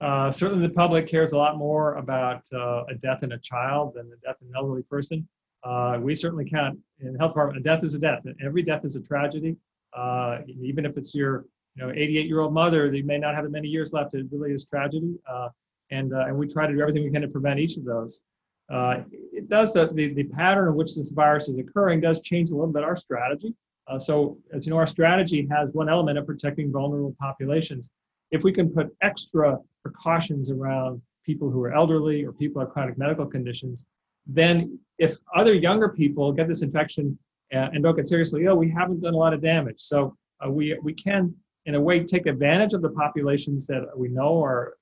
Uh, 0.00 0.32
certainly, 0.32 0.66
the 0.66 0.74
public 0.74 1.06
cares 1.06 1.30
a 1.30 1.38
lot 1.38 1.56
more 1.56 1.94
about 1.94 2.42
uh, 2.52 2.82
a 2.90 2.96
death 2.96 3.22
in 3.22 3.30
a 3.30 3.38
child 3.38 3.92
than 3.94 4.10
the 4.10 4.16
death 4.26 4.38
in 4.42 4.48
an 4.48 4.54
elderly 4.56 4.82
person. 4.82 5.28
Uh, 5.62 5.98
we 6.00 6.16
certainly 6.16 6.46
can't, 6.46 6.76
in 6.98 7.12
the 7.12 7.18
health 7.20 7.30
department, 7.30 7.60
a 7.60 7.62
death 7.62 7.84
is 7.84 7.94
a 7.94 8.00
death. 8.00 8.24
Every 8.44 8.62
death 8.62 8.84
is 8.84 8.96
a 8.96 9.02
tragedy. 9.02 9.56
Uh, 9.96 10.38
even 10.46 10.86
if 10.86 10.96
it's 10.96 11.14
your 11.14 11.44
you 11.76 11.86
know 11.86 11.92
88 11.92 12.26
year 12.26 12.40
old 12.40 12.52
mother, 12.52 12.90
they 12.90 13.02
may 13.02 13.18
not 13.18 13.34
have 13.34 13.50
many 13.50 13.68
years 13.68 13.92
left. 13.92 14.14
It 14.14 14.26
really 14.30 14.52
is 14.52 14.64
tragedy, 14.64 15.16
uh, 15.28 15.48
and 15.90 16.12
uh, 16.12 16.26
and 16.26 16.36
we 16.36 16.46
try 16.46 16.66
to 16.66 16.72
do 16.72 16.80
everything 16.80 17.04
we 17.04 17.10
can 17.10 17.22
to 17.22 17.28
prevent 17.28 17.60
each 17.60 17.76
of 17.76 17.84
those. 17.84 18.22
Uh, 18.70 19.02
it 19.32 19.48
does 19.48 19.72
the, 19.72 19.90
the, 19.94 20.14
the 20.14 20.24
pattern 20.24 20.68
in 20.68 20.74
which 20.76 20.94
this 20.94 21.10
virus 21.10 21.48
is 21.48 21.58
occurring 21.58 22.00
does 22.00 22.22
change 22.22 22.50
a 22.50 22.54
little 22.54 22.72
bit 22.72 22.84
our 22.84 22.94
strategy. 22.94 23.52
Uh, 23.88 23.98
so 23.98 24.38
as 24.52 24.64
you 24.64 24.70
know, 24.70 24.78
our 24.78 24.86
strategy 24.86 25.48
has 25.50 25.72
one 25.72 25.88
element 25.88 26.16
of 26.16 26.24
protecting 26.24 26.70
vulnerable 26.70 27.14
populations. 27.18 27.90
If 28.30 28.44
we 28.44 28.52
can 28.52 28.70
put 28.70 28.94
extra 29.02 29.58
precautions 29.82 30.52
around 30.52 31.02
people 31.26 31.50
who 31.50 31.62
are 31.64 31.72
elderly 31.72 32.24
or 32.24 32.32
people 32.32 32.62
with 32.62 32.70
chronic 32.70 32.96
medical 32.96 33.26
conditions, 33.26 33.86
then 34.26 34.78
if 34.98 35.16
other 35.34 35.54
younger 35.54 35.88
people 35.88 36.32
get 36.32 36.46
this 36.46 36.62
infection 36.62 37.18
and 37.52 37.82
don't 37.82 37.96
get 37.96 38.06
seriously 38.06 38.44
ill, 38.44 38.56
we 38.56 38.70
haven't 38.70 39.00
done 39.00 39.14
a 39.14 39.16
lot 39.16 39.34
of 39.34 39.40
damage. 39.40 39.80
So 39.80 40.16
uh, 40.44 40.50
we, 40.50 40.78
we 40.82 40.94
can, 40.94 41.34
in 41.66 41.74
a 41.74 41.80
way, 41.80 42.04
take 42.04 42.26
advantage 42.26 42.72
of 42.72 42.82
the 42.82 42.90
populations 42.90 43.66
that 43.66 43.86
we 43.96 44.08
know 44.08 44.42
are 44.42 44.74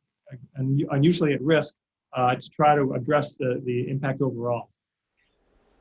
unusually 0.90 1.32
at 1.32 1.40
risk 1.40 1.76
uh, 2.14 2.34
to 2.34 2.50
try 2.50 2.74
to 2.74 2.92
address 2.94 3.36
the, 3.36 3.60
the 3.64 3.88
impact 3.88 4.20
overall. 4.20 4.70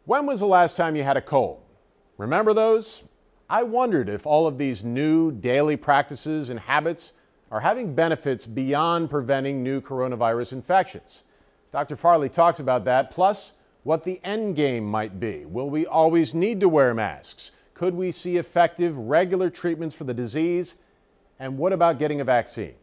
When 0.05 0.25
was 0.25 0.39
the 0.39 0.47
last 0.47 0.77
time 0.77 0.95
you 0.95 1.03
had 1.03 1.17
a 1.17 1.21
cold? 1.21 1.61
Remember 2.17 2.53
those? 2.53 3.03
I 3.49 3.63
wondered 3.63 4.09
if 4.09 4.25
all 4.25 4.47
of 4.47 4.57
these 4.57 4.83
new 4.83 5.31
daily 5.31 5.77
practices 5.77 6.49
and 6.49 6.59
habits 6.59 7.13
are 7.51 7.61
having 7.61 7.95
benefits 7.95 8.45
beyond 8.45 9.09
preventing 9.09 9.63
new 9.63 9.79
coronavirus 9.81 10.53
infections. 10.53 11.23
Dr. 11.71 11.95
Farley 11.95 12.29
talks 12.29 12.59
about 12.59 12.85
that, 12.85 13.11
plus 13.11 13.53
what 13.87 14.03
the 14.03 14.19
end 14.21 14.53
game 14.53 14.83
might 14.83 15.17
be. 15.17 15.45
Will 15.45 15.69
we 15.69 15.85
always 15.85 16.35
need 16.35 16.59
to 16.59 16.67
wear 16.67 16.93
masks? 16.93 17.51
Could 17.73 17.95
we 17.95 18.11
see 18.11 18.35
effective, 18.35 18.97
regular 18.97 19.49
treatments 19.49 19.95
for 19.95 20.03
the 20.03 20.13
disease? 20.13 20.75
And 21.39 21.57
what 21.57 21.71
about 21.71 21.97
getting 21.97 22.19
a 22.19 22.25
vaccine? 22.25 22.73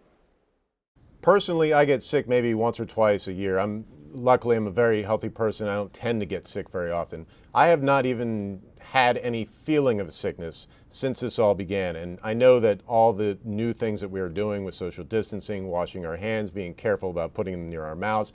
Personally, 1.20 1.74
I 1.74 1.84
get 1.84 2.02
sick 2.02 2.26
maybe 2.26 2.54
once 2.54 2.80
or 2.80 2.86
twice 2.86 3.28
a 3.28 3.34
year. 3.34 3.58
I'm 3.58 3.84
luckily 4.12 4.56
I'm 4.56 4.66
a 4.66 4.70
very 4.70 5.02
healthy 5.02 5.28
person. 5.28 5.68
I 5.68 5.74
don't 5.74 5.92
tend 5.92 6.20
to 6.20 6.26
get 6.26 6.48
sick 6.48 6.70
very 6.70 6.90
often. 6.90 7.26
I 7.52 7.66
have 7.66 7.82
not 7.82 8.06
even 8.06 8.62
had 8.80 9.18
any 9.18 9.44
feeling 9.44 10.00
of 10.00 10.10
sickness 10.10 10.68
since 10.88 11.20
this 11.20 11.38
all 11.38 11.54
began. 11.54 11.96
And 11.96 12.18
I 12.22 12.32
know 12.32 12.60
that 12.60 12.80
all 12.86 13.12
the 13.12 13.36
new 13.44 13.74
things 13.74 14.00
that 14.00 14.08
we 14.08 14.20
are 14.20 14.30
doing 14.30 14.64
with 14.64 14.74
social 14.74 15.04
distancing, 15.04 15.66
washing 15.66 16.06
our 16.06 16.16
hands, 16.16 16.50
being 16.50 16.72
careful 16.72 17.10
about 17.10 17.34
putting 17.34 17.52
them 17.52 17.68
near 17.68 17.84
our 17.84 17.94
mouths, 17.94 18.32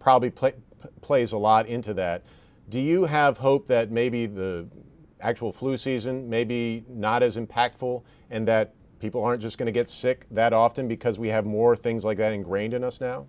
probably 0.00 0.30
play, 0.30 0.54
plays 1.00 1.32
a 1.32 1.38
lot 1.38 1.66
into 1.66 1.94
that. 1.94 2.24
Do 2.68 2.78
you 2.78 3.04
have 3.04 3.38
hope 3.38 3.66
that 3.68 3.90
maybe 3.90 4.26
the 4.26 4.68
actual 5.20 5.52
flu 5.52 5.76
season 5.76 6.28
maybe 6.28 6.84
not 6.88 7.22
as 7.22 7.36
impactful 7.36 8.02
and 8.30 8.46
that 8.46 8.74
people 8.98 9.22
aren't 9.22 9.42
just 9.42 9.58
going 9.58 9.66
to 9.66 9.72
get 9.72 9.88
sick 9.88 10.26
that 10.30 10.52
often 10.52 10.88
because 10.88 11.18
we 11.18 11.28
have 11.28 11.46
more 11.46 11.76
things 11.76 12.04
like 12.04 12.18
that 12.18 12.32
ingrained 12.32 12.74
in 12.74 12.84
us 12.84 13.00
now? 13.00 13.26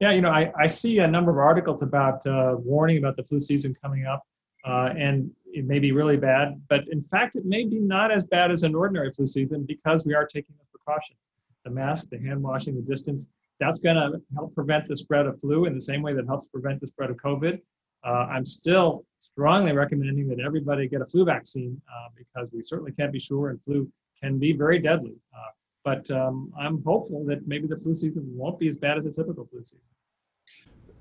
Yeah, 0.00 0.12
you 0.12 0.20
know, 0.20 0.30
I, 0.30 0.52
I 0.58 0.66
see 0.66 0.98
a 0.98 1.06
number 1.06 1.30
of 1.30 1.38
articles 1.38 1.82
about 1.82 2.26
uh, 2.26 2.56
warning 2.58 2.98
about 2.98 3.16
the 3.16 3.22
flu 3.22 3.38
season 3.38 3.74
coming 3.80 4.04
up, 4.06 4.26
uh, 4.64 4.90
and 4.98 5.30
it 5.46 5.64
may 5.64 5.78
be 5.78 5.92
really 5.92 6.16
bad, 6.16 6.60
but 6.68 6.86
in 6.88 7.00
fact, 7.00 7.36
it 7.36 7.44
may 7.46 7.64
be 7.64 7.78
not 7.78 8.10
as 8.10 8.24
bad 8.24 8.50
as 8.50 8.64
an 8.64 8.74
ordinary 8.74 9.12
flu 9.12 9.26
season 9.26 9.64
because 9.64 10.04
we 10.04 10.12
are 10.12 10.26
taking 10.26 10.54
those 10.58 10.68
precautions 10.68 11.18
the 11.64 11.70
mask, 11.70 12.10
the 12.10 12.18
hand 12.18 12.42
washing, 12.42 12.74
the 12.74 12.82
distance 12.82 13.26
that's 13.64 13.80
going 13.80 13.96
to 13.96 14.20
help 14.34 14.54
prevent 14.54 14.88
the 14.88 14.96
spread 14.96 15.26
of 15.26 15.40
flu 15.40 15.64
in 15.64 15.74
the 15.74 15.80
same 15.80 16.02
way 16.02 16.12
that 16.12 16.26
helps 16.26 16.48
prevent 16.48 16.80
the 16.80 16.86
spread 16.86 17.10
of 17.10 17.16
COVID. 17.16 17.60
Uh, 18.04 18.26
I'm 18.30 18.44
still 18.44 19.04
strongly 19.18 19.72
recommending 19.72 20.28
that 20.28 20.38
everybody 20.38 20.86
get 20.88 21.00
a 21.00 21.06
flu 21.06 21.24
vaccine 21.24 21.80
uh, 21.88 22.08
because 22.16 22.50
we 22.52 22.62
certainly 22.62 22.92
can't 22.92 23.12
be 23.12 23.18
sure, 23.18 23.50
and 23.50 23.62
flu 23.64 23.90
can 24.22 24.38
be 24.38 24.52
very 24.52 24.78
deadly. 24.78 25.14
Uh, 25.34 25.50
but 25.84 26.10
um, 26.10 26.52
I'm 26.58 26.82
hopeful 26.82 27.24
that 27.26 27.46
maybe 27.46 27.66
the 27.66 27.76
flu 27.76 27.94
season 27.94 28.24
won't 28.36 28.58
be 28.58 28.68
as 28.68 28.76
bad 28.76 28.98
as 28.98 29.06
a 29.06 29.12
typical 29.12 29.46
flu 29.46 29.64
season. 29.64 29.80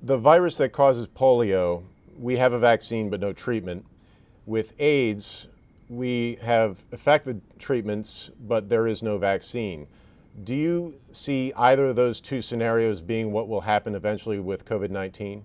The 0.01 0.17
virus 0.17 0.57
that 0.57 0.71
causes 0.71 1.07
polio, 1.07 1.83
we 2.17 2.37
have 2.37 2.53
a 2.53 2.59
vaccine 2.59 3.09
but 3.09 3.19
no 3.19 3.33
treatment. 3.33 3.85
With 4.45 4.73
AIDS, 4.79 5.47
we 5.89 6.37
have 6.41 6.83
effective 6.91 7.41
treatments, 7.59 8.29
but 8.39 8.69
there 8.69 8.87
is 8.87 9.03
no 9.03 9.17
vaccine. 9.17 9.87
Do 10.41 10.55
you 10.55 10.95
see 11.11 11.53
either 11.55 11.85
of 11.85 11.95
those 11.95 12.19
two 12.19 12.41
scenarios 12.41 13.01
being 13.01 13.31
what 13.31 13.47
will 13.47 13.61
happen 13.61 13.93
eventually 13.93 14.39
with 14.39 14.65
COVID 14.65 14.89
19? 14.89 15.43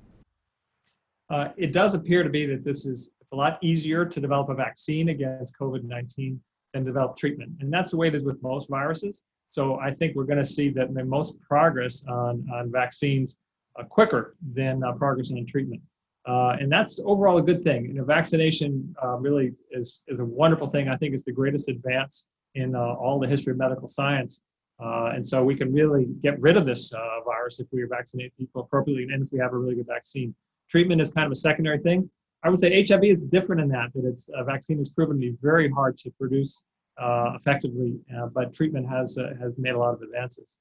Uh, 1.30 1.48
it 1.56 1.72
does 1.72 1.94
appear 1.94 2.22
to 2.22 2.30
be 2.30 2.46
that 2.46 2.64
this 2.64 2.86
is 2.86 3.12
it's 3.20 3.32
a 3.32 3.36
lot 3.36 3.58
easier 3.62 4.06
to 4.06 4.20
develop 4.20 4.48
a 4.48 4.54
vaccine 4.54 5.10
against 5.10 5.54
COVID-19 5.58 6.38
than 6.72 6.84
develop 6.84 7.18
treatment, 7.18 7.52
and 7.60 7.70
that's 7.70 7.90
the 7.90 7.98
way 7.98 8.08
it 8.08 8.14
is 8.14 8.24
with 8.24 8.42
most 8.42 8.70
viruses. 8.70 9.22
So 9.46 9.78
I 9.78 9.90
think 9.90 10.16
we're 10.16 10.24
going 10.24 10.38
to 10.38 10.44
see 10.44 10.70
that 10.70 10.94
the 10.94 11.04
most 11.04 11.38
progress 11.42 12.06
on 12.08 12.48
on 12.50 12.72
vaccines 12.72 13.36
uh, 13.78 13.84
quicker 13.84 14.36
than 14.54 14.82
uh, 14.82 14.92
progress 14.92 15.30
on 15.30 15.44
treatment. 15.44 15.82
Uh, 16.26 16.56
and 16.60 16.70
that's 16.70 17.00
overall 17.04 17.38
a 17.38 17.42
good 17.42 17.62
thing. 17.62 17.86
You 17.86 17.94
know, 17.94 18.04
vaccination 18.04 18.94
uh, 19.02 19.16
really 19.16 19.52
is, 19.70 20.04
is 20.08 20.18
a 20.20 20.24
wonderful 20.24 20.68
thing. 20.68 20.88
I 20.88 20.96
think 20.96 21.14
it's 21.14 21.24
the 21.24 21.32
greatest 21.32 21.68
advance 21.70 22.26
in 22.54 22.74
uh, 22.74 22.78
all 22.78 23.18
the 23.18 23.26
history 23.26 23.52
of 23.52 23.58
medical 23.58 23.88
science. 23.88 24.42
Uh, 24.80 25.10
and 25.14 25.26
so 25.26 25.44
we 25.44 25.56
can 25.56 25.72
really 25.72 26.06
get 26.22 26.40
rid 26.40 26.56
of 26.56 26.64
this 26.64 26.92
uh, 26.92 27.20
virus 27.24 27.58
if 27.60 27.66
we 27.72 27.82
vaccinate 27.88 28.36
people 28.36 28.62
appropriately 28.62 29.04
and 29.12 29.22
if 29.24 29.32
we 29.32 29.38
have 29.38 29.52
a 29.52 29.58
really 29.58 29.74
good 29.74 29.86
vaccine. 29.86 30.34
Treatment 30.70 31.00
is 31.00 31.10
kind 31.10 31.26
of 31.26 31.32
a 31.32 31.36
secondary 31.36 31.78
thing. 31.78 32.08
I 32.44 32.50
would 32.50 32.60
say 32.60 32.84
HIV 32.86 33.04
is 33.04 33.22
different 33.22 33.60
in 33.60 33.68
that, 33.70 33.92
that 33.94 34.04
it's 34.04 34.30
a 34.34 34.44
vaccine 34.44 34.78
is 34.78 34.90
proven 34.90 35.16
to 35.16 35.20
be 35.20 35.36
very 35.42 35.68
hard 35.68 35.96
to 35.98 36.10
produce 36.12 36.62
uh, 36.96 37.32
effectively, 37.34 37.98
but 38.32 38.52
treatment 38.52 38.88
has, 38.88 39.18
has 39.40 39.54
made 39.58 39.74
a 39.74 39.78
lot 39.78 39.94
of 39.94 40.02
advances. 40.02 40.56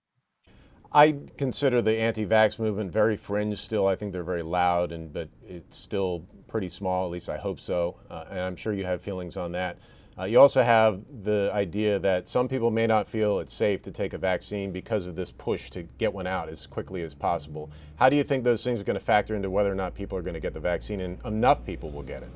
I 0.92 1.16
consider 1.38 1.82
the 1.82 1.98
anti-vax 1.98 2.60
movement 2.60 2.92
very 2.92 3.18
fringe 3.18 3.60
still. 3.60 3.88
I 3.88 3.96
think 3.96 4.14
they're 4.14 4.24
very 4.24 4.44
loud, 4.44 4.92
and 4.92 5.12
but 5.12 5.30
it's 5.46 5.76
still 5.76 6.26
pretty 6.48 6.70
small. 6.70 7.06
At 7.06 7.12
least 7.12 7.30
I 7.30 7.38
hope 7.38 7.60
so. 7.60 7.98
Uh, 8.10 8.26
and 8.30 8.40
I'm 8.40 8.56
sure 8.56 8.74
you 8.74 8.86
have 8.86 9.02
feelings 9.02 9.36
on 9.36 9.52
that. 9.52 9.78
Uh, 10.20 10.24
you 10.24 10.40
also 10.40 10.64
have 10.64 11.02
the 11.24 11.52
idea 11.54 12.00
that 12.00 12.28
some 12.28 12.48
people 12.48 12.72
may 12.72 12.88
not 12.88 13.08
feel 13.08 13.40
it's 13.40 13.54
safe 13.54 13.84
to 13.84 13.92
take 13.92 14.14
a 14.14 14.18
vaccine 14.18 14.72
because 14.72 15.06
of 15.06 15.16
this 15.16 15.32
push 15.32 15.70
to 15.70 15.84
get 15.84 16.12
one 16.12 16.26
out 16.26 16.50
as 16.50 16.66
quickly 16.66 17.04
as 17.04 17.14
possible. 17.14 17.70
How 17.98 18.10
do 18.10 18.16
you 18.16 18.24
think 18.24 18.44
those 18.44 18.64
things 18.64 18.82
are 18.82 18.84
going 18.84 18.98
to 18.98 19.04
factor 19.06 19.36
into 19.36 19.52
whether 19.52 19.72
or 19.72 19.76
not 19.76 19.94
people 19.94 20.18
are 20.18 20.24
going 20.24 20.34
to 20.34 20.40
get 20.40 20.56
the 20.56 20.60
vaccine 20.60 21.02
and 21.02 21.24
enough 21.24 21.64
people 21.64 21.92
will 21.92 22.02
get 22.02 22.24
it? 22.24 22.30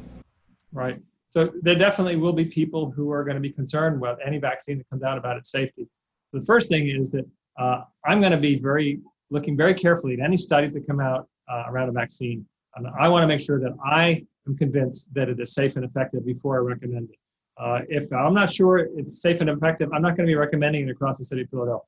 Right. 0.72 1.00
So 1.30 1.50
there 1.62 1.76
definitely 1.76 2.18
will 2.18 2.34
be 2.34 2.46
people 2.46 2.92
who 2.92 3.10
are 3.12 3.24
going 3.24 3.36
to 3.36 3.42
be 3.42 3.52
concerned 3.52 4.00
with 4.00 4.20
any 4.24 4.38
vaccine 4.38 4.78
that 4.78 4.90
comes 4.90 5.02
out 5.02 5.18
about 5.18 5.38
its 5.38 5.50
safety. 5.50 5.88
The 6.34 6.46
first 6.46 6.70
thing 6.70 6.88
is 6.88 7.10
that 7.12 7.26
uh, 7.58 7.82
I'm 8.06 8.20
going 8.20 8.32
to 8.32 8.38
be 8.38 8.60
very 8.60 9.00
looking 9.32 9.58
very 9.58 9.74
carefully 9.74 10.14
at 10.14 10.20
any 10.20 10.38
studies 10.38 10.74
that 10.74 10.86
come 10.86 11.00
out 11.00 11.28
uh, 11.50 11.64
around 11.68 11.90
a 11.90 11.94
vaccine. 11.94 12.46
And 12.76 12.86
I 13.00 13.08
want 13.08 13.24
to 13.24 13.28
make 13.28 13.40
sure 13.40 13.60
that 13.60 13.76
I 13.84 14.24
am 14.48 14.56
convinced 14.56 15.12
that 15.16 15.30
it 15.30 15.40
is 15.40 15.54
safe 15.54 15.78
and 15.78 15.86
effective 15.86 16.26
before 16.26 16.58
I 16.58 16.60
recommend 16.60 17.10
it. 17.10 17.18
Uh, 17.62 17.82
if 17.90 18.12
I'm 18.12 18.34
not 18.34 18.52
sure 18.52 18.80
it's 18.80 19.22
safe 19.22 19.40
and 19.40 19.50
effective, 19.50 19.90
I'm 19.94 20.02
not 20.02 20.18
going 20.18 20.26
to 20.26 20.32
be 20.32 20.36
recommending 20.36 20.88
it 20.88 20.92
across 20.92 21.20
the 21.20 21.26
city 21.26 21.42
of 21.42 21.50
Philadelphia. 21.50 21.86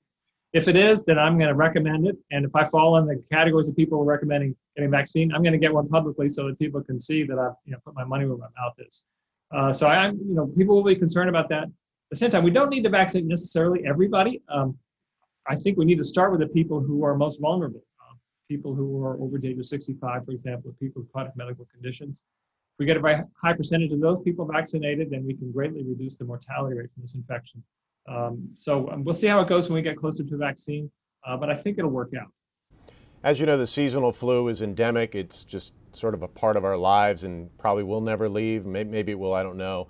If 0.54 0.68
it 0.68 0.76
is, 0.76 1.04
then 1.04 1.18
I'm 1.18 1.36
going 1.40 1.48
to 1.48 1.56
recommend 1.56 2.06
it. 2.08 2.16
And 2.32 2.46
if 2.46 2.56
I 2.56 2.64
fall 2.64 2.98
in 2.98 3.08
the 3.08 3.24
categories 3.32 3.70
of 3.70 3.76
people 3.76 4.04
recommending 4.06 4.56
getting 4.76 4.92
vaccine, 4.92 5.34
I'm 5.34 5.42
going 5.42 5.54
to 5.54 5.60
get 5.60 5.74
one 5.74 5.88
publicly 5.88 6.28
so 6.28 6.46
that 6.48 6.60
people 6.60 6.84
can 6.84 7.00
see 7.00 7.24
that 7.24 7.40
I've 7.40 7.54
you 7.66 7.72
know, 7.72 7.80
put 7.84 7.96
my 7.96 8.04
money 8.04 8.26
where 8.26 8.38
my 8.38 8.48
mouth 8.62 8.74
is. 8.78 9.04
Uh, 9.52 9.72
so 9.72 9.88
I'm, 9.88 10.16
you 10.18 10.36
know, 10.36 10.46
people 10.46 10.76
will 10.76 10.84
be 10.84 10.96
concerned 10.96 11.30
about 11.30 11.50
that. 11.50 11.64
At 11.64 11.72
the 12.12 12.18
same 12.18 12.30
time, 12.30 12.44
we 12.44 12.52
don't 12.52 12.70
need 12.70 12.84
to 12.84 12.90
vaccinate 12.90 13.26
necessarily 13.26 13.82
everybody. 13.88 14.44
Um, 14.50 14.78
I 15.48 15.56
think 15.56 15.78
we 15.80 15.86
need 15.86 15.98
to 15.98 16.04
start 16.04 16.32
with 16.32 16.40
the 16.40 16.48
people 16.48 16.82
who 16.82 17.04
are 17.04 17.16
most 17.18 17.42
vulnerable, 17.42 17.84
uh, 18.00 18.14
people 18.48 18.76
who 18.76 19.04
are 19.04 19.20
over 19.20 19.40
the 19.40 19.50
age 19.50 19.58
of 19.58 19.66
65, 19.66 20.26
for 20.26 20.32
example, 20.32 20.76
people 20.80 21.02
with 21.02 21.12
chronic 21.12 21.36
medical 21.36 21.68
conditions. 21.74 22.24
If 22.74 22.80
we 22.80 22.86
get 22.86 22.98
a 22.98 23.00
very 23.00 23.22
high 23.42 23.54
percentage 23.54 23.92
of 23.92 24.02
those 24.02 24.20
people 24.20 24.46
vaccinated, 24.46 25.12
then 25.12 25.26
we 25.26 25.36
can 25.36 25.52
greatly 25.52 25.84
reduce 25.84 26.16
the 26.16 26.26
mortality 26.26 26.76
rate 26.76 26.90
from 26.94 27.04
this 27.04 27.16
infection. 27.16 27.64
Um, 28.10 28.50
so 28.56 28.90
um, 28.90 29.04
we'll 29.04 29.14
see 29.14 29.28
how 29.28 29.42
it 29.42 29.48
goes 29.48 29.70
when 29.70 29.76
we 29.76 29.82
get 29.82 29.98
closer 29.98 30.24
to 30.24 30.36
a 30.36 30.38
vaccine, 30.38 30.92
uh, 31.26 31.38
but 31.38 31.50
I 31.50 31.56
think 31.56 31.78
it'll 31.78 31.92
work 31.92 32.12
out. 32.20 32.32
As 33.24 33.40
you 33.40 33.46
know, 33.46 33.58
the 33.58 33.68
seasonal 33.68 34.12
flu 34.12 34.50
is 34.50 34.62
endemic. 34.62 35.16
It's 35.16 35.46
just 35.46 35.74
sort 35.94 36.14
of 36.14 36.24
a 36.24 36.28
part 36.28 36.56
of 36.56 36.66
our 36.66 36.76
lives 36.76 37.24
and 37.24 37.56
probably 37.58 37.84
will 37.84 38.02
never 38.02 38.28
leave. 38.28 38.66
Maybe 38.66 39.12
it 39.12 39.20
will, 39.20 39.34
I 39.34 39.44
don't 39.44 39.58
know 39.58 39.88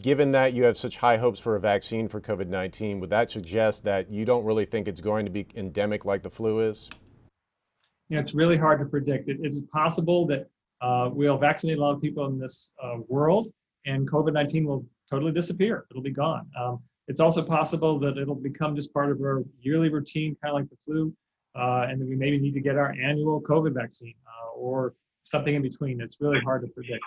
given 0.00 0.32
that 0.32 0.52
you 0.52 0.64
have 0.64 0.76
such 0.76 0.98
high 0.98 1.16
hopes 1.16 1.40
for 1.40 1.56
a 1.56 1.60
vaccine 1.60 2.08
for 2.08 2.20
COVID 2.20 2.48
19, 2.48 3.00
would 3.00 3.10
that 3.10 3.30
suggest 3.30 3.84
that 3.84 4.10
you 4.10 4.24
don't 4.24 4.44
really 4.44 4.64
think 4.64 4.88
it's 4.88 5.00
going 5.00 5.24
to 5.24 5.30
be 5.30 5.46
endemic 5.56 6.04
like 6.04 6.22
the 6.22 6.30
flu 6.30 6.60
is? 6.60 6.88
You 8.08 8.16
know, 8.16 8.20
it's 8.20 8.34
really 8.34 8.56
hard 8.56 8.78
to 8.80 8.86
predict. 8.86 9.28
It, 9.28 9.38
it's 9.42 9.60
possible 9.72 10.26
that 10.26 10.48
uh, 10.82 11.08
we'll 11.12 11.38
vaccinate 11.38 11.78
a 11.78 11.80
lot 11.80 11.94
of 11.94 12.00
people 12.00 12.26
in 12.26 12.38
this 12.38 12.72
uh, 12.82 12.96
world 13.08 13.48
and 13.86 14.10
COVID 14.10 14.32
19 14.32 14.66
will 14.66 14.86
totally 15.10 15.32
disappear. 15.32 15.86
It'll 15.90 16.02
be 16.02 16.10
gone. 16.10 16.48
Um, 16.58 16.80
it's 17.08 17.20
also 17.20 17.42
possible 17.42 17.98
that 18.00 18.16
it'll 18.16 18.34
become 18.34 18.74
just 18.74 18.92
part 18.92 19.10
of 19.10 19.20
our 19.20 19.42
yearly 19.60 19.88
routine, 19.88 20.36
kind 20.42 20.54
of 20.54 20.60
like 20.60 20.70
the 20.70 20.76
flu, 20.76 21.12
uh, 21.56 21.86
and 21.88 22.00
that 22.00 22.08
we 22.08 22.16
maybe 22.16 22.38
need 22.38 22.54
to 22.54 22.60
get 22.60 22.76
our 22.76 22.92
annual 22.92 23.40
COVID 23.42 23.74
vaccine 23.74 24.14
uh, 24.26 24.58
or 24.58 24.94
something 25.24 25.54
in 25.54 25.62
between. 25.62 26.00
It's 26.00 26.18
really 26.20 26.40
hard 26.40 26.62
to 26.62 26.68
predict. 26.68 27.04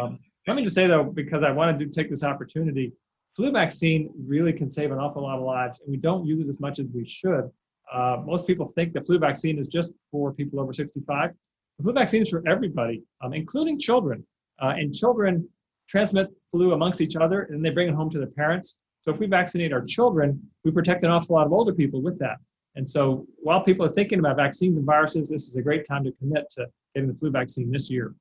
Um, 0.00 0.18
let 0.46 0.56
me 0.56 0.62
just 0.62 0.74
say 0.74 0.86
though, 0.86 1.04
because 1.04 1.42
I 1.42 1.50
wanted 1.50 1.78
to 1.80 1.86
take 1.86 2.10
this 2.10 2.24
opportunity, 2.24 2.92
flu 3.36 3.52
vaccine 3.52 4.10
really 4.26 4.52
can 4.52 4.70
save 4.70 4.92
an 4.92 4.98
awful 4.98 5.22
lot 5.22 5.38
of 5.38 5.44
lives, 5.44 5.80
and 5.80 5.90
we 5.90 5.98
don't 5.98 6.26
use 6.26 6.40
it 6.40 6.48
as 6.48 6.60
much 6.60 6.78
as 6.78 6.88
we 6.94 7.04
should. 7.04 7.50
Uh, 7.92 8.18
most 8.24 8.46
people 8.46 8.66
think 8.66 8.92
the 8.92 9.00
flu 9.02 9.18
vaccine 9.18 9.58
is 9.58 9.68
just 9.68 9.92
for 10.10 10.32
people 10.32 10.60
over 10.60 10.72
65. 10.72 11.30
The 11.78 11.84
flu 11.84 11.92
vaccine 11.92 12.22
is 12.22 12.28
for 12.28 12.42
everybody, 12.46 13.04
um, 13.20 13.32
including 13.32 13.78
children. 13.78 14.26
Uh, 14.60 14.74
and 14.76 14.92
children 14.92 15.48
transmit 15.88 16.28
flu 16.50 16.72
amongst 16.72 17.00
each 17.00 17.14
other, 17.14 17.42
and 17.42 17.64
they 17.64 17.70
bring 17.70 17.88
it 17.88 17.94
home 17.94 18.10
to 18.10 18.18
their 18.18 18.26
parents. 18.26 18.80
So 18.98 19.12
if 19.12 19.20
we 19.20 19.26
vaccinate 19.26 19.72
our 19.72 19.84
children, 19.84 20.42
we 20.64 20.72
protect 20.72 21.04
an 21.04 21.10
awful 21.10 21.36
lot 21.36 21.46
of 21.46 21.52
older 21.52 21.72
people 21.72 22.02
with 22.02 22.18
that. 22.18 22.38
And 22.74 22.86
so 22.86 23.26
while 23.38 23.62
people 23.62 23.86
are 23.86 23.92
thinking 23.92 24.18
about 24.18 24.36
vaccines 24.36 24.76
and 24.76 24.84
viruses, 24.84 25.30
this 25.30 25.46
is 25.46 25.56
a 25.56 25.62
great 25.62 25.86
time 25.86 26.02
to 26.04 26.12
commit 26.12 26.48
to 26.50 26.66
getting 26.94 27.08
the 27.08 27.14
flu 27.14 27.30
vaccine 27.30 27.70
this 27.70 27.88
year. 27.88 28.14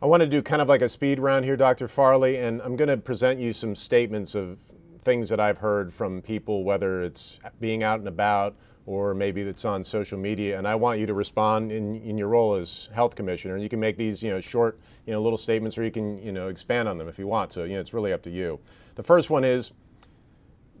I 0.00 0.06
want 0.06 0.20
to 0.20 0.28
do 0.28 0.40
kind 0.40 0.62
of 0.62 0.68
like 0.68 0.82
a 0.82 0.88
speed 0.88 1.18
round 1.18 1.44
here, 1.44 1.56
Dr. 1.56 1.88
Farley, 1.88 2.36
and 2.36 2.62
I'm 2.62 2.76
going 2.76 2.88
to 2.88 2.96
present 2.96 3.40
you 3.40 3.52
some 3.52 3.74
statements 3.74 4.36
of 4.36 4.60
things 5.02 5.28
that 5.30 5.40
I've 5.40 5.58
heard 5.58 5.92
from 5.92 6.22
people, 6.22 6.62
whether 6.62 7.00
it's 7.00 7.40
being 7.58 7.82
out 7.82 7.98
and 7.98 8.08
about 8.08 8.56
or 8.86 9.14
maybe 9.14 9.42
that's 9.42 9.64
on 9.64 9.82
social 9.82 10.16
media. 10.16 10.56
And 10.56 10.66
I 10.66 10.76
want 10.76 11.00
you 11.00 11.06
to 11.06 11.14
respond 11.14 11.72
in, 11.72 12.00
in 12.02 12.16
your 12.16 12.28
role 12.28 12.54
as 12.54 12.88
health 12.94 13.16
commissioner. 13.16 13.54
And 13.54 13.62
you 13.62 13.68
can 13.68 13.80
make 13.80 13.96
these, 13.96 14.22
you 14.22 14.30
know, 14.30 14.40
short, 14.40 14.78
you 15.06 15.12
know, 15.12 15.20
little 15.20 15.36
statements, 15.36 15.76
or 15.76 15.82
you 15.82 15.90
can, 15.90 16.22
you 16.22 16.32
know, 16.32 16.48
expand 16.48 16.88
on 16.88 16.96
them 16.96 17.08
if 17.08 17.18
you 17.18 17.26
want. 17.26 17.52
So, 17.52 17.64
you 17.64 17.74
know, 17.74 17.80
it's 17.80 17.92
really 17.92 18.12
up 18.12 18.22
to 18.22 18.30
you. 18.30 18.60
The 18.94 19.02
first 19.02 19.28
one 19.28 19.44
is 19.44 19.72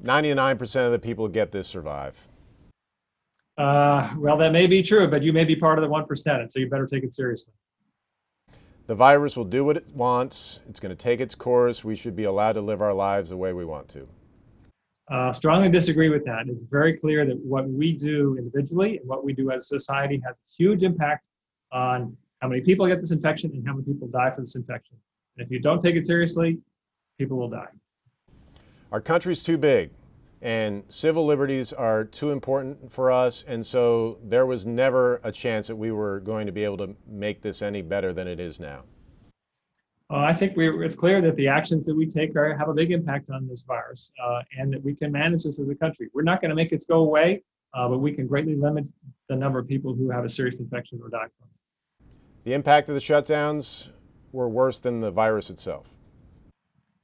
99% 0.04 0.86
of 0.86 0.92
the 0.92 0.98
people 0.98 1.26
who 1.26 1.32
get 1.32 1.50
this 1.50 1.66
survive. 1.66 2.16
Uh, 3.58 4.12
well, 4.18 4.36
that 4.36 4.52
may 4.52 4.66
be 4.66 4.82
true, 4.82 5.08
but 5.08 5.22
you 5.22 5.32
may 5.32 5.44
be 5.44 5.56
part 5.56 5.78
of 5.78 5.82
the 5.82 5.88
1%, 5.88 6.40
and 6.40 6.52
so 6.52 6.60
you 6.60 6.68
better 6.68 6.86
take 6.86 7.02
it 7.02 7.14
seriously. 7.14 7.54
The 8.86 8.94
virus 8.94 9.36
will 9.36 9.44
do 9.44 9.64
what 9.64 9.76
it 9.76 9.88
wants. 9.94 10.60
It's 10.68 10.78
going 10.78 10.94
to 10.94 10.96
take 10.96 11.20
its 11.20 11.34
course. 11.34 11.84
We 11.84 11.96
should 11.96 12.14
be 12.14 12.24
allowed 12.24 12.52
to 12.52 12.60
live 12.60 12.80
our 12.80 12.92
lives 12.92 13.30
the 13.30 13.36
way 13.36 13.52
we 13.52 13.64
want 13.64 13.88
to. 13.90 14.06
Uh, 15.08 15.32
strongly 15.32 15.68
disagree 15.68 16.08
with 16.08 16.24
that. 16.24 16.48
It's 16.48 16.62
very 16.62 16.96
clear 16.96 17.24
that 17.26 17.38
what 17.38 17.68
we 17.68 17.92
do 17.92 18.36
individually 18.38 18.98
and 18.98 19.08
what 19.08 19.24
we 19.24 19.32
do 19.32 19.52
as 19.52 19.62
a 19.62 19.78
society 19.78 20.20
has 20.26 20.34
a 20.34 20.48
huge 20.56 20.82
impact 20.82 21.24
on 21.72 22.16
how 22.40 22.48
many 22.48 22.60
people 22.60 22.86
get 22.86 23.00
this 23.00 23.12
infection 23.12 23.52
and 23.52 23.66
how 23.66 23.74
many 23.74 23.84
people 23.84 24.08
die 24.08 24.30
from 24.30 24.42
this 24.42 24.56
infection. 24.56 24.96
And 25.36 25.46
if 25.46 25.50
you 25.50 25.60
don't 25.60 25.80
take 25.80 25.94
it 25.94 26.06
seriously, 26.06 26.58
people 27.18 27.36
will 27.36 27.48
die. 27.48 27.68
Our 28.90 29.00
country's 29.00 29.44
too 29.44 29.58
big 29.58 29.90
and 30.42 30.84
civil 30.88 31.24
liberties 31.24 31.72
are 31.72 32.04
too 32.04 32.30
important 32.30 32.92
for 32.92 33.10
us 33.10 33.42
and 33.48 33.64
so 33.64 34.18
there 34.22 34.44
was 34.44 34.66
never 34.66 35.20
a 35.24 35.32
chance 35.32 35.66
that 35.66 35.76
we 35.76 35.90
were 35.90 36.20
going 36.20 36.46
to 36.46 36.52
be 36.52 36.62
able 36.62 36.76
to 36.76 36.94
make 37.06 37.40
this 37.40 37.62
any 37.62 37.80
better 37.80 38.12
than 38.12 38.28
it 38.28 38.38
is 38.38 38.60
now 38.60 38.82
uh, 40.08 40.18
I 40.18 40.32
think 40.32 40.56
we, 40.56 40.68
it's 40.84 40.94
clear 40.94 41.20
that 41.20 41.34
the 41.34 41.48
actions 41.48 41.84
that 41.86 41.94
we 41.94 42.06
take 42.06 42.36
are, 42.36 42.56
have 42.56 42.68
a 42.68 42.74
big 42.74 42.92
impact 42.92 43.28
on 43.30 43.48
this 43.48 43.62
virus 43.62 44.12
uh, 44.24 44.40
and 44.56 44.72
that 44.72 44.82
we 44.82 44.94
can 44.94 45.10
manage 45.10 45.42
this 45.44 45.58
as 45.58 45.68
a 45.68 45.74
country. 45.74 46.08
We're 46.14 46.22
not 46.22 46.40
going 46.40 46.50
to 46.50 46.54
make 46.54 46.70
it 46.70 46.84
go 46.88 47.00
away, 47.00 47.42
uh, 47.74 47.88
but 47.88 47.98
we 47.98 48.12
can 48.12 48.28
greatly 48.28 48.54
limit 48.54 48.88
the 49.28 49.34
number 49.34 49.58
of 49.58 49.66
people 49.66 49.94
who 49.94 50.08
have 50.10 50.24
a 50.24 50.28
serious 50.28 50.60
infection 50.60 51.00
or 51.02 51.08
die 51.08 51.26
from 51.38 51.48
it. 51.48 52.06
The 52.44 52.54
impact 52.54 52.88
of 52.88 52.94
the 52.94 53.00
shutdowns 53.00 53.90
were 54.30 54.48
worse 54.48 54.78
than 54.78 55.00
the 55.00 55.10
virus 55.10 55.50
itself. 55.50 55.88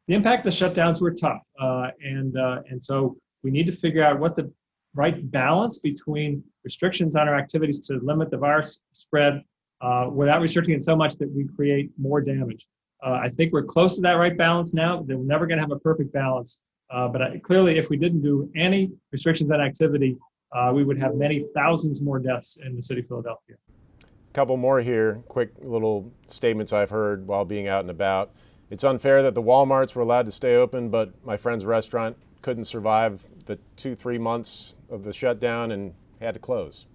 The 0.07 0.15
impact 0.15 0.47
of 0.47 0.53
the 0.53 0.65
shutdowns 0.65 1.01
were 1.01 1.13
tough, 1.13 1.43
uh, 1.61 1.89
and 2.05 2.37
uh, 2.37 2.63
and 2.69 2.83
so 2.83 3.17
we 3.43 3.51
need 3.51 3.67
to 3.67 3.73
figure 3.73 4.05
out 4.05 4.21
what's 4.21 4.37
the 4.37 4.53
right 4.95 5.29
balance 5.31 5.81
between 5.81 6.45
restrictions 6.65 7.17
on 7.17 7.29
our 7.29 7.37
activities 7.37 7.81
to 7.89 7.99
limit 8.03 8.31
the 8.31 8.37
virus 8.37 8.81
spread 8.93 9.43
uh, 9.81 10.09
without 10.13 10.41
restricting 10.41 10.75
it 10.75 10.85
so 10.85 10.95
much 10.95 11.17
that 11.17 11.31
we 11.33 11.49
create 11.57 11.91
more 11.99 12.21
damage. 12.21 12.67
Uh, 13.05 13.15
I 13.23 13.29
think 13.29 13.53
we're 13.53 13.65
close 13.65 13.97
to 13.97 14.01
that 14.03 14.13
right 14.13 14.37
balance 14.37 14.75
now. 14.75 15.03
They're 15.03 15.17
never 15.17 15.47
going 15.47 15.59
to 15.59 15.63
have 15.63 15.73
a 15.73 15.79
perfect 15.79 16.13
balance. 16.13 16.63
Uh, 16.91 17.09
but 17.09 17.23
I, 17.23 17.39
clearly, 17.39 17.79
if 17.79 17.91
we 17.91 17.97
didn't 17.97 18.23
do 18.23 18.51
any 18.55 18.93
restrictions 19.11 19.51
on 19.51 19.61
activity, 19.61 20.17
uh, 20.53 20.71
we 20.75 20.85
would 20.85 20.99
have 20.99 21.15
many 21.15 21.45
thousands 21.55 22.01
more 22.03 22.19
deaths 22.19 22.59
in 22.65 22.77
the 22.77 22.83
city 22.83 23.01
of 23.01 23.09
Philadelphia. 23.09 23.57
A 24.03 24.33
couple 24.35 24.57
more 24.57 24.81
here, 24.81 25.23
quick 25.29 25.53
little 25.61 26.13
statements 26.27 26.73
I've 26.73 26.91
heard 26.91 27.27
while 27.27 27.45
being 27.45 27.67
out 27.67 27.81
and 27.81 27.91
about. 27.91 28.31
It's 28.71 28.85
unfair 28.85 29.23
that 29.23 29.35
the 29.35 29.43
Walmarts 29.43 29.95
were 29.95 30.03
allowed 30.03 30.27
to 30.27 30.33
stay 30.33 30.55
open, 30.57 30.89
but 30.91 31.13
my 31.25 31.37
friend's 31.37 31.67
restaurant 31.67 32.17
couldn't 32.41 32.65
survive 32.65 33.27
the 33.47 33.59
two, 33.77 33.95
three 33.95 34.19
months 34.19 34.77
of 34.91 35.05
the 35.05 35.13
shutdown 35.13 35.71
and 35.71 35.95
had 36.21 36.35
to 36.35 36.41
close. 36.41 36.87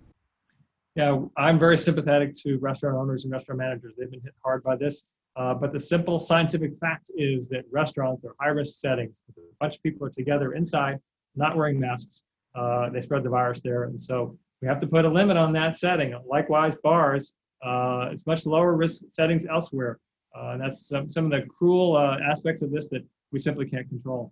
Yeah, 0.95 1.19
I'm 1.37 1.59
very 1.59 1.77
sympathetic 1.77 2.33
to 2.35 2.57
restaurant 2.57 2.97
owners 2.97 3.23
and 3.23 3.31
restaurant 3.31 3.59
managers. 3.59 3.93
They've 3.97 4.09
been 4.09 4.21
hit 4.21 4.33
hard 4.43 4.63
by 4.63 4.75
this. 4.75 5.07
Uh, 5.37 5.53
but 5.53 5.71
the 5.71 5.79
simple 5.79 6.17
scientific 6.17 6.71
fact 6.79 7.11
is 7.15 7.47
that 7.47 7.63
restaurants 7.71 8.25
are 8.25 8.33
high 8.41 8.49
risk 8.49 8.79
settings. 8.79 9.21
A 9.37 9.41
bunch 9.59 9.75
of 9.75 9.83
people 9.83 10.07
are 10.07 10.09
together 10.09 10.53
inside, 10.53 10.97
not 11.35 11.55
wearing 11.55 11.79
masks. 11.79 12.23
Uh, 12.55 12.89
they 12.89 13.01
spread 13.01 13.23
the 13.23 13.29
virus 13.29 13.61
there. 13.61 13.83
And 13.83 13.99
so 13.99 14.35
we 14.61 14.67
have 14.67 14.81
to 14.81 14.87
put 14.87 15.05
a 15.05 15.09
limit 15.09 15.37
on 15.37 15.53
that 15.53 15.77
setting. 15.77 16.19
Likewise, 16.27 16.75
bars, 16.77 17.33
uh, 17.63 18.09
it's 18.11 18.25
much 18.25 18.47
lower 18.47 18.73
risk 18.73 19.03
settings 19.11 19.45
elsewhere. 19.45 19.99
Uh, 20.35 20.53
and 20.53 20.61
that's 20.61 20.87
some, 20.87 21.07
some 21.07 21.25
of 21.25 21.31
the 21.31 21.47
cruel 21.47 21.95
uh, 21.95 22.17
aspects 22.27 22.63
of 22.63 22.71
this 22.71 22.87
that 22.87 23.05
we 23.31 23.37
simply 23.37 23.67
can't 23.67 23.87
control. 23.89 24.31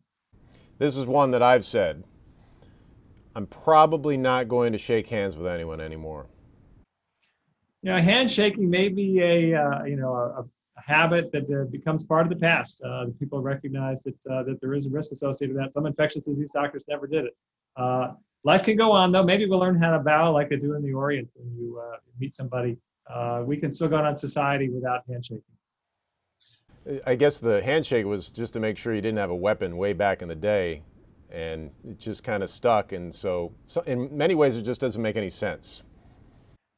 This 0.80 0.98
is 0.98 1.06
one 1.06 1.30
that 1.32 1.44
I've 1.44 1.65
said. 1.65 2.04
I'm 3.36 3.46
probably 3.46 4.18
not 4.18 4.48
going 4.48 4.72
to 4.72 4.80
shake 4.80 5.08
hands 5.08 5.38
with 5.38 5.46
anyone 5.46 5.82
anymore. 5.82 6.26
You 7.84 7.91
know, 7.91 8.02
handshaking 8.02 8.68
may 8.68 8.89
be 8.89 9.20
a 9.22 9.62
uh, 9.62 9.84
you 9.84 9.96
know 9.96 10.50
a, 10.78 10.82
habit 10.82 11.32
that 11.32 11.50
uh, 11.50 11.66
becomes 11.72 12.04
part 12.04 12.26
of 12.26 12.30
the 12.30 12.36
past. 12.36 12.82
Uh, 12.84 13.06
people 13.20 13.42
recognize 13.42 14.02
that 14.02 14.16
uh, 14.32 14.44
that 14.44 14.60
there 14.62 14.74
is 14.74 14.88
a 14.88 14.90
risk 14.90 15.12
associated 15.12 15.56
with 15.56 15.64
that. 15.64 15.74
Some 15.74 15.86
infectious 15.86 16.26
disease 16.26 16.52
doctors 16.52 16.84
never 16.88 17.08
did 17.08 17.26
it. 17.26 17.36
Uh, 17.76 18.14
life 18.44 18.64
can 18.64 18.78
go 18.78 18.92
on 18.92 19.12
though. 19.12 19.24
Maybe 19.24 19.46
we'll 19.46 19.60
learn 19.60 19.82
how 19.82 19.92
to 19.92 20.00
bow 20.00 20.32
like 20.32 20.50
they 20.50 20.58
do 20.58 20.76
in 20.76 20.84
the 20.84 20.94
Orient 20.94 21.30
when 21.36 21.56
you 21.58 21.80
uh, 21.80 21.98
meet 22.20 22.34
somebody. 22.34 22.78
we 23.46 23.58
can 23.58 23.72
still 23.72 23.90
go 23.90 23.98
on 23.98 24.16
society 24.16 24.70
without 24.70 25.02
handshaking. 25.10 25.44
I 27.06 27.16
guess 27.16 27.40
the 27.40 27.64
handshake 27.64 28.06
was 28.06 28.30
just 28.30 28.54
to 28.54 28.60
make 28.60 28.78
sure 28.78 28.94
you 28.94 29.02
didn't 29.02 29.18
have 29.18 29.32
a 29.32 29.36
weapon 29.36 29.76
way 29.76 29.94
back 29.94 30.22
in 30.22 30.28
the 30.28 30.36
day, 30.36 30.84
and 31.32 31.72
it 31.88 31.98
just 31.98 32.24
kind 32.24 32.44
of 32.44 32.50
stuck. 32.50 32.92
And 32.92 33.14
so, 33.14 33.54
so, 33.66 33.82
in 33.82 34.16
many 34.16 34.36
ways, 34.36 34.56
it 34.56 34.62
just 34.62 34.82
doesn't 34.82 35.02
make 35.02 35.18
any 35.18 35.30
sense. 35.30 35.84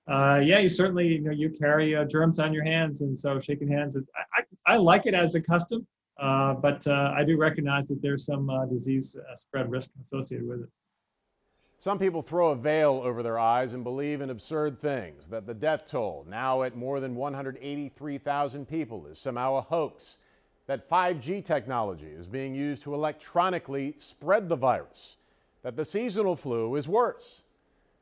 Uh, 0.08 0.40
yeah, 0.44 0.60
you 0.60 0.70
certainly 0.70 1.08
you 1.08 1.22
know 1.22 1.32
you 1.32 1.50
carry 1.50 1.96
uh, 1.96 2.06
germs 2.06 2.40
on 2.40 2.54
your 2.54 2.64
hands, 2.64 3.02
and 3.02 3.18
so 3.18 3.40
shaking 3.40 3.68
hands 3.68 3.96
is 3.96 4.06
I, 4.16 4.42
I, 4.42 4.74
I 4.74 4.78
like 4.78 5.06
it 5.06 5.14
as 5.14 5.36
a 5.36 5.42
custom, 5.42 5.86
uh, 6.18 6.54
but 6.54 6.86
uh, 6.88 7.14
I 7.16 7.24
do 7.26 7.38
recognize 7.38 7.88
that 7.90 8.02
there's 8.02 8.26
some 8.26 8.50
uh, 8.50 8.66
disease 8.66 9.18
uh, 9.20 9.36
spread 9.36 9.70
risk 9.70 9.92
associated 10.02 10.48
with 10.48 10.62
it. 10.62 10.70
Some 11.80 12.00
people 12.00 12.22
throw 12.22 12.50
a 12.50 12.56
veil 12.56 13.02
over 13.04 13.22
their 13.22 13.38
eyes 13.38 13.74
and 13.74 13.84
believe 13.84 14.22
in 14.22 14.32
absurd 14.32 14.80
things 14.80 15.28
that 15.28 15.46
the 15.46 15.54
death 15.54 15.86
toll, 15.88 16.26
now 16.28 16.64
at 16.64 16.76
more 16.76 17.00
than 17.00 17.16
183,000 17.16 18.68
people, 18.68 19.06
is 19.06 19.20
somehow 19.20 19.58
a 19.58 19.62
hoax, 19.62 20.18
that 20.66 20.90
5G 20.90 21.46
technology 21.46 22.08
is 22.08 22.28
being 22.28 22.56
used 22.56 22.82
to 22.84 22.96
electronically 22.96 23.96
spread 24.00 24.50
the 24.50 24.56
virus, 24.56 25.18
that 25.62 25.76
the 25.76 25.86
seasonal 25.86 26.36
flu 26.36 26.76
is 26.76 26.88
worse. 26.88 27.42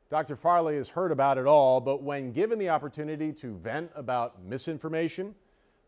Dr. 0.08 0.36
Farley 0.36 0.76
has 0.76 0.88
heard 0.88 1.10
about 1.10 1.36
it 1.36 1.46
all, 1.46 1.80
but 1.80 2.02
when 2.02 2.30
given 2.32 2.60
the 2.60 2.68
opportunity 2.68 3.32
to 3.32 3.56
vent 3.56 3.90
about 3.96 4.44
misinformation, 4.44 5.34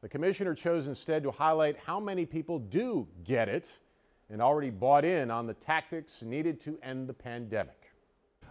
the 0.01 0.09
commissioner 0.09 0.55
chose 0.55 0.89
instead 0.89 1.23
to 1.23 1.31
highlight 1.31 1.77
how 1.79 2.01
many 2.01 2.27
people 2.27 2.59
do 2.59 3.07
get 3.23 3.49
it 3.49 3.79
and 4.29 4.43
already 4.43 4.71
bought 4.71 5.05
in 5.05 5.31
on 5.31 5.47
the 5.47 5.55
tactics 5.55 6.23
needed 6.23 6.61
to 6.61 6.79
end 6.83 7.09
the 7.09 7.15
pandemic. 7.15 7.93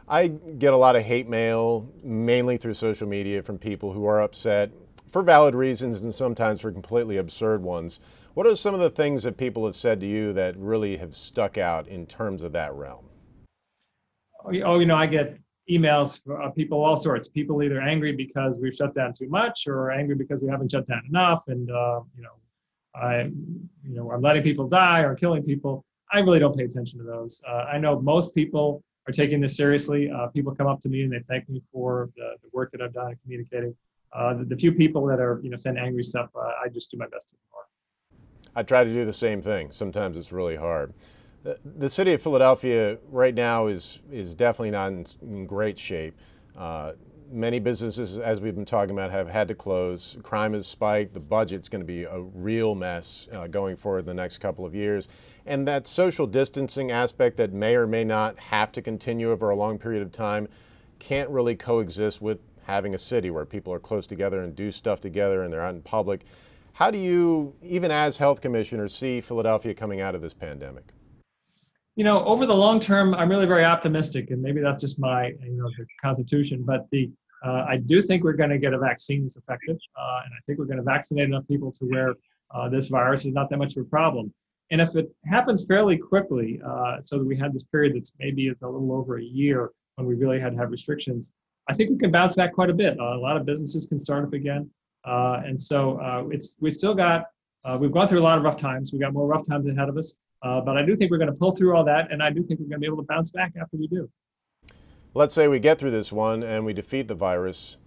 I 0.08 0.27
get 0.27 0.73
a 0.73 0.77
lot 0.77 0.95
of 0.95 1.03
hate 1.03 1.27
mail, 1.27 1.91
mainly 2.01 2.56
through 2.56 2.75
social 2.75 3.08
media, 3.08 3.43
from 3.43 3.58
people 3.58 3.91
who 3.91 4.06
are 4.06 4.21
upset 4.21 4.71
for 5.12 5.21
valid 5.21 5.53
reasons 5.53 6.03
and 6.03 6.13
sometimes 6.15 6.62
for 6.62 6.71
completely 6.71 7.17
absurd 7.17 7.62
ones. 7.62 7.99
What 8.36 8.47
are 8.47 8.56
some 8.56 8.73
of 8.73 8.80
the 8.80 8.89
things 8.89 9.23
that 9.23 9.36
people 9.36 9.65
have 9.65 9.75
said 9.75 9.99
to 9.99 10.08
you 10.08 10.32
that 10.34 10.56
really 10.58 10.95
have 10.97 11.13
stuck 11.13 11.58
out 11.58 11.88
in 11.89 12.06
terms 12.06 12.41
of 12.43 12.53
that 12.53 12.73
realm? 12.73 13.06
Oh, 14.45 14.51
oh 14.63 14.80
you 14.80 14.86
know, 14.86 14.95
I 14.95 15.08
get 15.08 15.38
emails 15.69 16.23
from 16.23 16.51
people 16.53 16.84
all 16.84 16.95
sorts. 16.95 17.27
People 17.27 17.62
either 17.63 17.82
angry 17.82 18.13
because 18.13 18.60
we've 18.60 18.75
shut 18.75 18.95
down 18.95 19.13
too 19.13 19.30
much, 19.30 19.67
or 19.67 19.91
angry 19.91 20.15
because 20.15 20.41
we 20.41 20.49
haven't 20.49 20.71
shut 20.71 20.86
down 20.86 21.03
enough, 21.08 21.43
and 21.47 21.69
uh, 21.69 22.01
you 22.15 22.23
know, 22.23 22.34
I, 22.95 23.23
you 23.23 23.95
know, 23.95 24.12
I'm 24.12 24.21
letting 24.21 24.43
people 24.43 24.67
die 24.67 25.01
or 25.01 25.15
killing 25.15 25.43
people. 25.43 25.86
I 26.12 26.19
really 26.19 26.39
don't 26.39 26.56
pay 26.56 26.63
attention 26.63 26.99
to 26.99 27.06
those. 27.06 27.41
Uh, 27.47 27.65
I 27.71 27.77
know 27.77 27.99
most 27.99 28.34
people 28.34 28.84
are 29.08 29.12
taking 29.12 29.41
this 29.41 29.56
seriously. 29.56 30.10
Uh, 30.10 30.27
people 30.27 30.56
come 30.56 30.67
up 30.67 30.82
to 30.82 30.89
me 30.89 31.03
and 31.03 31.12
they 31.12 31.19
thank 31.19 31.47
me 31.49 31.62
for 31.71 32.10
the, 32.15 32.36
the 32.41 32.49
work 32.53 32.71
that 32.71 32.82
I've 32.82 32.93
done 32.93 33.12
in 33.12 33.17
communicating. 33.23 33.75
Uh, 34.13 34.34
the, 34.36 34.45
the, 34.45 34.56
few 34.56 34.71
people 34.71 35.06
that 35.06 35.19
are, 35.19 35.39
you 35.43 35.49
know, 35.49 35.58
send 35.58 35.77
angry 35.77 36.03
stuff, 36.03 36.30
uh, 36.36 36.51
I 36.63 36.69
just 36.69 36.91
do 36.91 36.97
my 36.97 37.08
best 37.08 37.30
to 37.30 37.36
ignore. 37.36 37.65
I 38.56 38.63
try 38.63 38.84
to 38.84 38.89
do 38.89 39.06
the 39.06 39.13
same 39.13 39.41
thing. 39.41 39.71
Sometimes 39.71 40.17
it's 40.17 40.32
really 40.32 40.56
hard. 40.56 40.93
The, 41.43 41.89
city 41.89 42.13
of 42.13 42.21
Philadelphia 42.21 42.97
right 43.10 43.34
now 43.34 43.67
is 43.67 44.00
is 44.12 44.36
definitely 44.36 44.71
not 44.71 44.91
in, 44.91 45.06
in 45.21 45.45
great 45.45 45.80
shape. 45.80 46.13
Uh, 46.58 46.93
many 47.32 47.60
businesses, 47.60 48.17
as 48.17 48.41
we've 48.41 48.56
been 48.56 48.65
talking 48.65 48.91
about, 48.91 49.12
have 49.12 49.30
had 49.30 49.47
to 49.47 49.56
close. 49.56 50.17
Crime 50.23 50.54
has 50.54 50.67
spiked. 50.67 51.13
The 51.13 51.19
budget's 51.19 51.69
going 51.69 51.82
to 51.82 51.86
be 51.86 52.04
a 52.04 52.19
real 52.19 52.76
mess 52.76 53.28
uh, 53.32 53.47
going 53.47 53.76
forward 53.76 54.06
the 54.06 54.13
next 54.13 54.39
couple 54.39 54.65
of 54.65 54.76
years. 54.76 55.08
And 55.45 55.67
that 55.67 55.88
social 55.88 56.28
distancing 56.28 56.91
aspect 56.91 57.38
that 57.38 57.54
may 57.54 57.76
or 57.76 57.88
may 57.88 58.04
not 58.04 58.38
have 58.39 58.71
to 58.73 58.82
continue 58.82 59.32
over 59.32 59.50
a 59.50 59.56
long 59.56 59.78
period 59.78 60.02
of 60.02 60.12
time 60.12 60.47
can't 61.00 61.30
really 61.30 61.56
coexist 61.56 62.21
with 62.21 62.39
having 62.63 62.93
a 62.93 62.97
city 62.97 63.30
where 63.30 63.45
people 63.45 63.71
are 63.71 63.80
close 63.80 64.08
together 64.08 64.41
and 64.41 64.56
do 64.56 64.71
stuff 64.71 65.00
together 65.00 65.43
and 65.43 65.54
they're 65.54 65.62
out 65.62 65.73
in 65.73 65.82
public. 65.82 66.23
How 66.73 66.91
do 66.91 66.97
you, 66.97 67.56
even 67.63 67.91
as 67.91 68.17
health 68.17 68.41
commissioner, 68.41 68.88
see 68.88 69.21
Philadelphia 69.21 69.73
coming 69.73 70.02
out 70.02 70.15
of 70.15 70.21
this 70.21 70.34
pandemic? 70.34 70.93
You 71.97 72.03
know, 72.03 72.23
over 72.25 72.45
the 72.45 72.55
long 72.55 72.79
term, 72.79 73.15
I'm 73.15 73.27
really 73.27 73.47
very 73.47 73.65
optimistic, 73.65 74.29
and 74.29 74.39
maybe 74.39 74.62
that's 74.62 74.79
just 74.79 74.99
my, 74.99 75.29
you 75.43 75.57
know, 75.57 75.67
the 75.75 75.86
constitution. 75.99 76.62
But 76.63 76.86
the, 76.91 77.10
uh, 77.43 77.65
I 77.67 77.77
do 77.77 78.03
think 78.03 78.23
we're 78.23 78.33
going 78.33 78.51
to 78.51 78.60
get 78.60 78.71
a 78.71 78.77
vaccine 78.77 79.23
that's 79.23 79.36
effective, 79.36 79.77
uh, 79.99 80.19
and 80.23 80.31
I 80.31 80.39
think 80.45 80.60
we're 80.60 80.65
going 80.65 80.77
to 80.77 80.83
vaccinate 80.83 81.23
enough 81.23 81.47
people 81.47 81.71
to 81.71 81.86
where 81.86 82.13
uh, 82.53 82.69
this 82.69 82.89
virus 82.89 83.25
is 83.25 83.33
not 83.33 83.49
that 83.49 83.57
much 83.57 83.77
of 83.77 83.81
a 83.81 83.89
problem. 83.89 84.31
And 84.69 84.79
if 84.79 84.95
it 84.95 85.10
happens 85.25 85.65
fairly 85.65 85.97
quickly, 85.97 86.62
uh, 86.63 86.97
so 87.01 87.17
that 87.17 87.25
we 87.25 87.36
had 87.36 87.51
this 87.51 87.63
period 87.63 87.95
that's 87.95 88.13
maybe 88.19 88.45
it's 88.45 88.62
a 88.62 88.67
little 88.67 88.93
over 88.93 89.17
a 89.17 89.23
year 89.23 89.71
when 89.95 90.05
we 90.05 90.13
really 90.13 90.39
had 90.39 90.51
to 90.51 90.60
have 90.60 90.69
restrictions, 90.69 91.31
I 91.67 91.73
think 91.73 91.89
we 91.89 91.97
can 91.97 92.12
bounce 92.12 92.36
back 92.36 92.53
quite 92.53 92.69
a 92.69 92.75
bit. 92.75 92.99
Uh, 92.99 93.15
a 93.15 93.17
lot 93.17 93.38
of 93.38 93.45
businesses 93.47 93.88
can 93.88 93.97
start 93.97 94.23
up 94.23 94.33
again, 94.33 94.69
uh, 95.03 95.41
and 95.43 95.60
so 95.60 96.29
it's 96.31 96.53
we 96.60 96.69
still 96.69 96.93
got 96.93 97.23
we've 97.79 97.91
gone 97.91 98.07
through 98.07 98.19
a 98.19 98.27
lot 98.29 98.38
of 98.38 98.43
rough 98.43 98.57
times. 98.57 98.93
We've 98.93 99.01
got 99.01 99.13
more 99.13 99.25
rough 99.25 99.47
times 99.47 99.67
ahead 99.67 99.89
of 99.89 99.97
us, 99.97 100.19
uh, 100.43 100.62
but 100.62 100.78
I 100.78 100.86
do 100.86 100.95
think 100.95 101.12
we're 101.12 101.17
going 101.17 101.34
to 101.34 101.38
pull 101.38 101.54
through 101.54 101.76
all 101.76 101.84
that, 101.86 102.12
and 102.12 102.21
I 102.21 102.30
do 102.30 102.43
think 102.43 102.60
we're 102.60 102.67
going 102.67 102.80
to 102.80 102.80
be 102.80 102.86
able 102.86 102.97
to 102.97 103.08
bounce 103.08 103.32
back 103.32 103.54
after 103.60 103.78
we 103.78 103.88
do. 103.88 104.10
Let's 105.13 105.34
say 105.34 105.47
we 105.47 105.60
get 105.60 105.80
through 105.80 105.91
this 105.91 106.12
one 106.12 106.43
and 106.43 106.63
we 106.63 106.73
defeat 106.73 107.08
the 107.08 107.15
virus. 107.15 107.78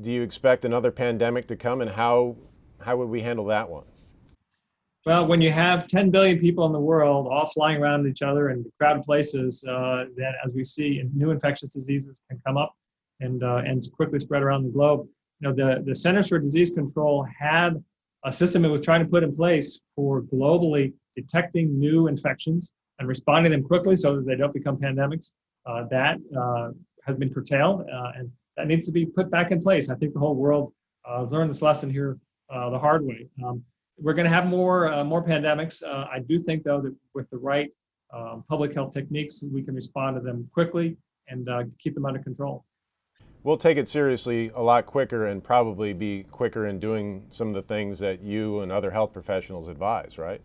Do 0.00 0.12
you 0.12 0.22
expect 0.22 0.64
another 0.64 0.90
pandemic 0.90 1.46
to 1.48 1.56
come, 1.56 1.80
and 1.80 1.90
how 1.90 2.36
how 2.80 2.96
would 2.96 3.08
we 3.08 3.22
handle 3.22 3.46
that 3.46 3.68
one? 3.68 3.84
Well, 5.06 5.26
when 5.26 5.40
you 5.40 5.50
have 5.50 5.86
10 5.86 6.10
billion 6.10 6.38
people 6.38 6.66
in 6.66 6.72
the 6.72 6.80
world 6.80 7.28
all 7.28 7.46
flying 7.46 7.78
around 7.78 8.06
each 8.06 8.20
other 8.20 8.50
in 8.50 8.64
crowded 8.78 9.04
places, 9.04 9.64
uh, 9.64 10.04
then 10.16 10.34
as 10.44 10.54
we 10.54 10.62
see, 10.62 11.02
new 11.14 11.30
infectious 11.30 11.72
diseases 11.72 12.20
can 12.28 12.40
come 12.46 12.56
up 12.56 12.74
and 13.20 13.42
uh, 13.42 13.62
and 13.64 13.82
quickly 13.92 14.18
spread 14.18 14.42
around 14.42 14.64
the 14.64 14.70
globe. 14.70 15.08
You 15.40 15.48
know, 15.48 15.54
the, 15.54 15.82
the 15.82 15.94
Centers 15.94 16.28
for 16.28 16.38
Disease 16.38 16.72
Control 16.72 17.26
had 17.38 17.82
a 18.24 18.32
system 18.32 18.64
it 18.64 18.68
was 18.68 18.80
trying 18.80 19.02
to 19.02 19.08
put 19.08 19.22
in 19.22 19.34
place 19.34 19.80
for 19.94 20.22
globally 20.22 20.92
detecting 21.16 21.78
new 21.78 22.08
infections 22.08 22.72
and 22.98 23.08
responding 23.08 23.52
to 23.52 23.58
them 23.58 23.66
quickly 23.66 23.96
so 23.96 24.16
that 24.16 24.26
they 24.26 24.36
don't 24.36 24.52
become 24.52 24.76
pandemics. 24.76 25.32
Uh, 25.66 25.84
that 25.90 26.16
uh, 26.38 26.70
has 27.04 27.16
been 27.16 27.32
curtailed 27.32 27.82
uh, 27.92 28.12
and 28.16 28.30
that 28.56 28.66
needs 28.66 28.86
to 28.86 28.92
be 28.92 29.04
put 29.04 29.30
back 29.30 29.50
in 29.50 29.60
place. 29.60 29.90
I 29.90 29.94
think 29.96 30.14
the 30.14 30.20
whole 30.20 30.34
world 30.34 30.72
uh, 31.04 31.20
has 31.20 31.32
learned 31.32 31.50
this 31.50 31.62
lesson 31.62 31.90
here 31.90 32.16
uh, 32.50 32.70
the 32.70 32.78
hard 32.78 33.04
way. 33.04 33.26
Um, 33.44 33.62
we're 33.98 34.14
going 34.14 34.28
to 34.28 34.32
have 34.32 34.46
more 34.46 35.04
more 35.04 35.24
pandemics. 35.24 35.82
I 35.84 36.20
do 36.20 36.38
think 36.38 36.62
though 36.62 36.80
that 36.80 36.94
with 37.14 37.28
the 37.30 37.36
right 37.36 37.70
um, 38.14 38.44
public 38.48 38.72
health 38.72 38.92
techniques, 38.94 39.42
we 39.52 39.62
can 39.62 39.74
respond 39.74 40.16
to 40.16 40.22
them 40.22 40.48
quickly 40.54 40.96
and 41.28 41.48
keep 41.80 41.94
them 41.94 42.06
under 42.06 42.20
control. 42.20 42.64
We'll 43.48 43.56
take 43.56 43.78
it 43.78 43.88
seriously 43.88 44.50
a 44.54 44.60
lot 44.60 44.84
quicker 44.84 45.24
and 45.24 45.42
probably 45.42 45.94
be 45.94 46.24
quicker 46.24 46.66
in 46.66 46.78
doing 46.78 47.24
some 47.30 47.48
of 47.48 47.54
the 47.54 47.62
things 47.62 47.98
that 48.00 48.20
you 48.20 48.60
and 48.60 48.70
other 48.70 48.90
health 48.90 49.14
professionals 49.14 49.68
advise, 49.68 50.18
right? 50.18 50.42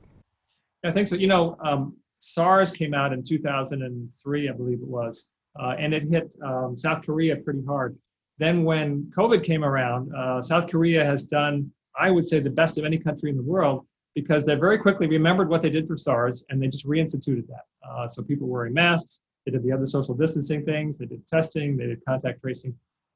I 0.85 0.91
think 0.93 1.09
so. 1.09 1.17
You 1.17 1.27
know, 1.27 1.57
um, 1.59 1.97
SARS 2.19 2.71
came 2.71 2.93
out 2.93 3.11
in 3.11 3.21
2003, 3.21 4.47
I 4.47 4.53
believe 4.53 4.79
it 4.79 4.87
was, 4.87 5.27
uh, 5.61 5.75
and 5.77 5.93
it 5.93 6.03
hit 6.03 6.33
um, 6.45 6.77
South 6.77 7.05
Korea 7.05 7.35
pretty 7.35 7.61
hard. 7.65 7.97
Then, 8.37 8.63
when 8.63 9.11
COVID 9.13 9.43
came 9.43 9.65
around, 9.65 10.09
uh, 10.15 10.41
South 10.41 10.71
Korea 10.71 11.03
has 11.03 11.23
done, 11.23 11.69
I 11.99 12.09
would 12.09 12.25
say, 12.25 12.39
the 12.39 12.49
best 12.49 12.77
of 12.77 12.85
any 12.85 12.97
country 12.97 13.29
in 13.29 13.35
the 13.35 13.43
world 13.43 13.85
because 14.15 14.45
they 14.45 14.55
very 14.55 14.77
quickly 14.77 15.07
remembered 15.07 15.49
what 15.49 15.61
they 15.61 15.69
did 15.69 15.89
for 15.89 15.97
SARS 15.97 16.45
and 16.49 16.63
they 16.63 16.67
just 16.67 16.87
reinstituted 16.87 17.47
that. 17.47 17.65
Uh, 17.85 18.07
so 18.07 18.23
people 18.23 18.47
wearing 18.47 18.73
masks, 18.73 19.19
they 19.45 19.51
did 19.51 19.61
the 19.61 19.73
other 19.73 19.85
social 19.85 20.15
distancing 20.15 20.63
things, 20.63 20.97
they 20.97 21.05
did 21.05 21.27
testing, 21.27 21.75
they 21.75 21.87
did 21.87 22.01
contact 22.05 22.39
tracing. 22.39 22.73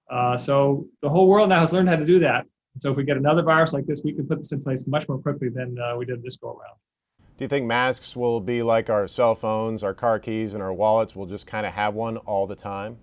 Uh, 0.10 0.38
so 0.38 0.88
the 1.02 1.10
whole 1.10 1.28
world 1.28 1.50
now 1.50 1.60
has 1.60 1.72
learned 1.72 1.90
how 1.90 1.96
to 1.96 2.06
do 2.06 2.20
that. 2.20 2.46
So 2.78 2.92
if 2.92 2.98
we 2.98 3.04
get 3.04 3.18
another 3.18 3.42
virus 3.42 3.74
like 3.74 3.86
this, 3.86 4.02
we 4.04 4.14
can 4.14 4.28
put 4.28 4.38
this 4.38 4.52
in 4.52 4.62
place 4.64 4.88
much 4.88 5.08
more 5.10 5.18
quickly 5.18 5.50
than 5.50 5.78
uh, 5.80 5.98
we 5.98 6.06
did 6.06 6.22
this 6.22 6.38
go 6.38 6.50
around. 6.50 6.76
Do 7.38 7.44
you 7.44 7.48
think 7.48 7.66
masks 7.66 8.16
will 8.16 8.40
be 8.40 8.64
like 8.64 8.90
our 8.90 9.08
cell 9.08 9.36
phones, 9.36 9.84
our 9.84 9.94
car 9.94 10.20
keys, 10.20 10.54
and 10.54 10.64
our 10.64 10.74
wallets? 10.74 11.16
We'll 11.16 11.28
just 11.28 11.46
kind 11.46 11.66
of 11.66 11.74
have 11.74 11.94
one 11.94 12.18
all 12.18 12.48
the 12.48 12.56
time? 12.56 12.98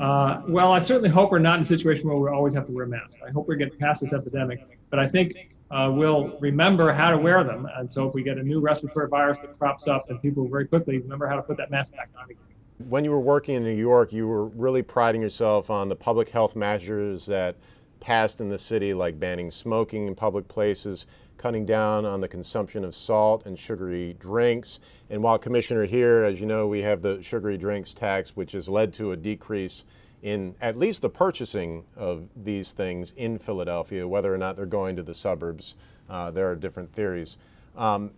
Uh, 0.00 0.42
well, 0.48 0.72
I 0.72 0.78
certainly 0.78 1.10
hope 1.10 1.30
we're 1.30 1.38
not 1.38 1.56
in 1.56 1.62
a 1.62 1.64
situation 1.64 2.08
where 2.08 2.16
we 2.16 2.28
always 2.28 2.54
have 2.54 2.66
to 2.66 2.74
wear 2.74 2.86
masks. 2.86 3.20
I 3.24 3.30
hope 3.30 3.46
we're 3.46 3.54
getting 3.54 3.78
past 3.78 4.00
this 4.00 4.12
epidemic. 4.12 4.66
But 4.90 4.98
I 4.98 5.06
think 5.06 5.56
uh, 5.70 5.90
we'll 5.92 6.36
remember 6.40 6.92
how 6.92 7.10
to 7.10 7.18
wear 7.18 7.44
them. 7.44 7.68
And 7.76 7.90
so 7.90 8.06
if 8.06 8.14
we 8.14 8.22
get 8.22 8.38
a 8.38 8.42
new 8.42 8.60
respiratory 8.60 9.08
virus 9.08 9.38
that 9.38 9.56
crops 9.56 9.86
up, 9.86 10.02
and 10.08 10.20
people 10.20 10.48
very 10.48 10.66
quickly 10.66 10.98
remember 10.98 11.28
how 11.28 11.36
to 11.36 11.42
put 11.42 11.56
that 11.58 11.70
mask 11.70 11.94
back 11.94 12.08
on 12.18 12.24
again. 12.24 12.53
When 12.78 13.04
you 13.04 13.12
were 13.12 13.20
working 13.20 13.54
in 13.54 13.62
New 13.62 13.74
York, 13.74 14.12
you 14.12 14.26
were 14.26 14.46
really 14.46 14.82
priding 14.82 15.22
yourself 15.22 15.70
on 15.70 15.88
the 15.88 15.94
public 15.94 16.28
health 16.28 16.56
measures 16.56 17.26
that 17.26 17.56
passed 18.00 18.40
in 18.40 18.48
the 18.48 18.58
city, 18.58 18.92
like 18.92 19.20
banning 19.20 19.50
smoking 19.50 20.08
in 20.08 20.14
public 20.16 20.48
places, 20.48 21.06
cutting 21.38 21.64
down 21.64 22.04
on 22.04 22.20
the 22.20 22.26
consumption 22.26 22.84
of 22.84 22.94
salt 22.94 23.46
and 23.46 23.56
sugary 23.56 24.14
drinks. 24.14 24.80
And 25.08 25.22
while 25.22 25.38
Commissioner 25.38 25.84
here, 25.84 26.24
as 26.24 26.40
you 26.40 26.46
know, 26.46 26.66
we 26.66 26.82
have 26.82 27.00
the 27.00 27.22
sugary 27.22 27.56
drinks 27.56 27.94
tax, 27.94 28.34
which 28.34 28.52
has 28.52 28.68
led 28.68 28.92
to 28.94 29.12
a 29.12 29.16
decrease 29.16 29.84
in 30.22 30.54
at 30.60 30.76
least 30.76 31.02
the 31.02 31.10
purchasing 31.10 31.84
of 31.96 32.28
these 32.34 32.72
things 32.72 33.12
in 33.12 33.38
Philadelphia, 33.38 34.08
whether 34.08 34.34
or 34.34 34.38
not 34.38 34.56
they're 34.56 34.66
going 34.66 34.96
to 34.96 35.02
the 35.02 35.14
suburbs. 35.14 35.76
Uh, 36.10 36.30
there 36.30 36.50
are 36.50 36.56
different 36.56 36.92
theories. 36.92 37.36
Um, 37.76 38.10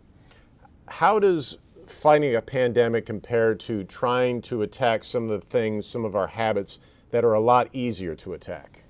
how 0.89 1.19
does 1.19 1.59
fighting 1.91 2.35
a 2.35 2.43
pandemic 2.43 3.07
compared 3.07 3.61
to 3.61 3.85
trying 3.85 4.41
to 4.43 4.63
attack 4.63 5.05
some 5.05 5.25
of 5.25 5.31
the 5.31 5.41
things, 5.41 5.87
some 5.87 6.05
of 6.05 6.15
our 6.15 6.27
habits 6.29 6.79
that 7.11 7.25
are 7.25 7.35
a 7.35 7.41
lot 7.41 7.69
easier 7.73 8.15
to 8.17 8.35
attack? 8.35 8.85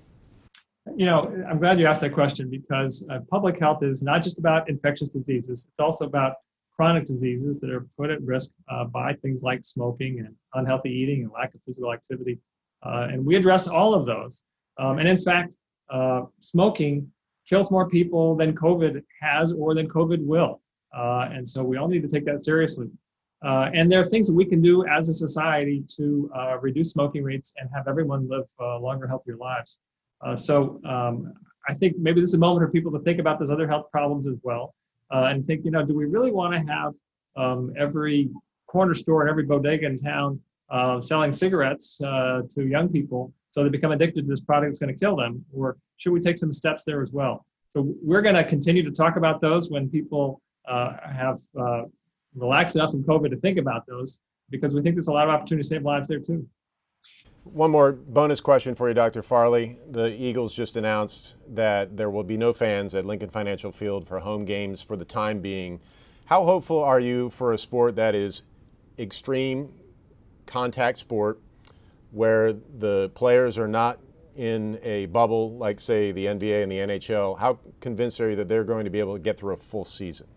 You 0.95 1.05
know, 1.05 1.43
I'm 1.49 1.59
glad 1.59 1.79
you 1.79 1.85
asked 1.85 2.01
that 2.01 2.13
question 2.13 2.49
because 2.49 3.07
uh, 3.11 3.19
public 3.29 3.59
health 3.59 3.83
is 3.83 4.03
not 4.03 4.23
just 4.23 4.39
about 4.39 4.69
infectious 4.69 5.09
diseases, 5.09 5.67
it's 5.69 5.79
also 5.79 6.05
about 6.05 6.33
chronic 6.77 7.05
diseases 7.05 7.59
that 7.59 7.71
are 7.71 7.87
put 7.97 8.09
at 8.09 8.21
risk 8.21 8.51
uh, 8.69 8.85
by 8.85 9.13
things 9.13 9.41
like 9.41 9.65
smoking 9.65 10.19
and 10.19 10.33
unhealthy 10.53 10.89
eating 10.89 11.23
and 11.23 11.31
lack 11.31 11.53
of 11.53 11.61
physical 11.65 11.91
activity. 11.91 12.39
Uh, 12.83 13.07
and 13.11 13.25
we 13.25 13.35
address 13.35 13.67
all 13.67 13.93
of 13.93 14.05
those. 14.05 14.43
Um, 14.79 14.99
and 14.99 15.07
in 15.07 15.17
fact, 15.17 15.55
uh, 15.89 16.21
smoking 16.39 17.11
kills 17.49 17.71
more 17.71 17.89
people 17.89 18.35
than 18.35 18.55
COVID 18.55 19.01
has 19.21 19.53
or 19.53 19.73
than 19.73 19.87
COVID 19.87 20.23
will. 20.23 20.61
Uh, 20.95 21.29
and 21.31 21.47
so 21.47 21.63
we 21.63 21.77
all 21.77 21.87
need 21.87 22.01
to 22.01 22.07
take 22.07 22.25
that 22.25 22.43
seriously. 22.43 22.89
Uh, 23.45 23.69
and 23.73 23.91
there 23.91 23.99
are 23.99 24.05
things 24.05 24.27
that 24.27 24.33
we 24.33 24.45
can 24.45 24.61
do 24.61 24.85
as 24.87 25.09
a 25.09 25.13
society 25.13 25.83
to 25.87 26.29
uh, 26.35 26.57
reduce 26.59 26.91
smoking 26.91 27.23
rates 27.23 27.53
and 27.57 27.69
have 27.73 27.87
everyone 27.87 28.27
live 28.27 28.45
uh, 28.59 28.79
longer, 28.79 29.07
healthier 29.07 29.37
lives. 29.37 29.79
so 30.33 30.81
um, 30.85 31.33
I 31.69 31.73
think 31.73 31.97
maybe 31.97 32.21
this 32.21 32.31
is 32.31 32.33
a 32.33 32.39
moment 32.39 32.65
for 32.65 32.71
people 32.71 32.91
to 32.93 32.99
think 32.99 33.19
about 33.19 33.37
those 33.37 33.51
other 33.51 33.67
health 33.67 33.91
problems 33.91 34.25
as 34.27 34.37
well 34.43 34.73
and 35.11 35.45
think, 35.45 35.63
you 35.65 35.71
know, 35.71 35.85
do 35.85 35.95
we 35.95 36.05
really 36.05 36.31
want 36.31 36.53
to 36.53 36.73
have 36.73 36.93
um, 37.35 37.73
every 37.77 38.29
corner 38.67 38.93
store 38.93 39.21
and 39.21 39.29
every 39.29 39.43
bodega 39.43 39.85
in 39.85 39.97
town 39.97 40.39
uh, 40.69 40.99
selling 40.99 41.31
cigarettes 41.31 42.01
uh, 42.01 42.41
to 42.53 42.67
young 42.67 42.89
people 42.89 43.33
so 43.49 43.63
they 43.63 43.69
become 43.69 43.91
addicted 43.91 44.23
to 44.23 44.27
this 44.27 44.41
product 44.41 44.69
that's 44.69 44.79
going 44.79 44.93
to 44.93 44.99
kill 44.99 45.15
them? 45.15 45.43
Or 45.53 45.77
should 45.97 46.11
we 46.11 46.19
take 46.19 46.37
some 46.37 46.51
steps 46.51 46.83
there 46.83 47.01
as 47.01 47.11
well? 47.11 47.45
So 47.69 47.95
we're 48.03 48.21
going 48.21 48.35
to 48.35 48.43
continue 48.43 48.83
to 48.83 48.91
talk 48.91 49.15
about 49.15 49.41
those 49.41 49.71
when 49.71 49.89
people 49.89 50.41
uh, 50.41 50.46
have 50.67 51.39
uh, 51.59 51.83
relaxed 52.35 52.75
enough 52.75 52.91
from 52.91 53.03
COVID 53.03 53.29
to 53.31 53.37
think 53.37 53.57
about 53.57 53.85
those 53.87 54.21
because 54.49 54.73
we 54.73 54.81
think 54.81 54.95
there's 54.95 55.07
a 55.07 55.13
lot 55.13 55.27
of 55.27 55.33
opportunity 55.33 55.63
to 55.63 55.67
save 55.67 55.83
lives 55.83 56.07
there 56.07 56.19
too. 56.19 56.47
One 57.43 57.71
more 57.71 57.93
bonus 57.93 58.41
question 58.41 58.75
for 58.75 58.89
you, 58.89 58.93
Dr. 58.93 59.21
Farley. 59.21 59.77
The 59.89 60.13
Eagles 60.21 60.53
just 60.53 60.75
announced 60.75 61.37
that 61.47 61.95
there 61.95 62.09
will 62.09 62.23
be 62.23 62.35
no 62.35 62.51
fans 62.51 62.93
at 62.93 63.05
Lincoln 63.05 63.29
Financial 63.29 63.71
Field 63.71 64.05
for 64.05 64.19
home 64.19 64.43
games 64.43 64.81
for 64.81 64.97
the 64.97 65.05
time 65.05 65.39
being. 65.39 65.79
How 66.25 66.43
hopeful 66.43 66.83
are 66.83 66.99
you 66.99 67.29
for 67.29 67.53
a 67.53 67.57
sport 67.57 67.95
that 67.95 68.15
is 68.15 68.41
extreme 68.99 69.71
contact 70.45 70.97
sport 70.97 71.39
where 72.11 72.53
the 72.53 73.11
players 73.15 73.57
are 73.57 73.67
not 73.67 73.99
in 74.35 74.79
a 74.83 75.05
bubble 75.07 75.57
like, 75.57 75.79
say, 75.79 76.11
the 76.11 76.25
NBA 76.25 76.63
and 76.63 76.71
the 76.71 76.77
NHL, 76.77 77.39
how 77.39 77.59
convinced 77.79 78.19
are 78.21 78.29
you 78.29 78.35
that 78.35 78.47
they're 78.47 78.63
going 78.63 78.85
to 78.85 78.91
be 78.91 78.99
able 78.99 79.13
to 79.13 79.19
get 79.19 79.37
through 79.37 79.53
a 79.53 79.57
full 79.57 79.85
season? 79.85 80.27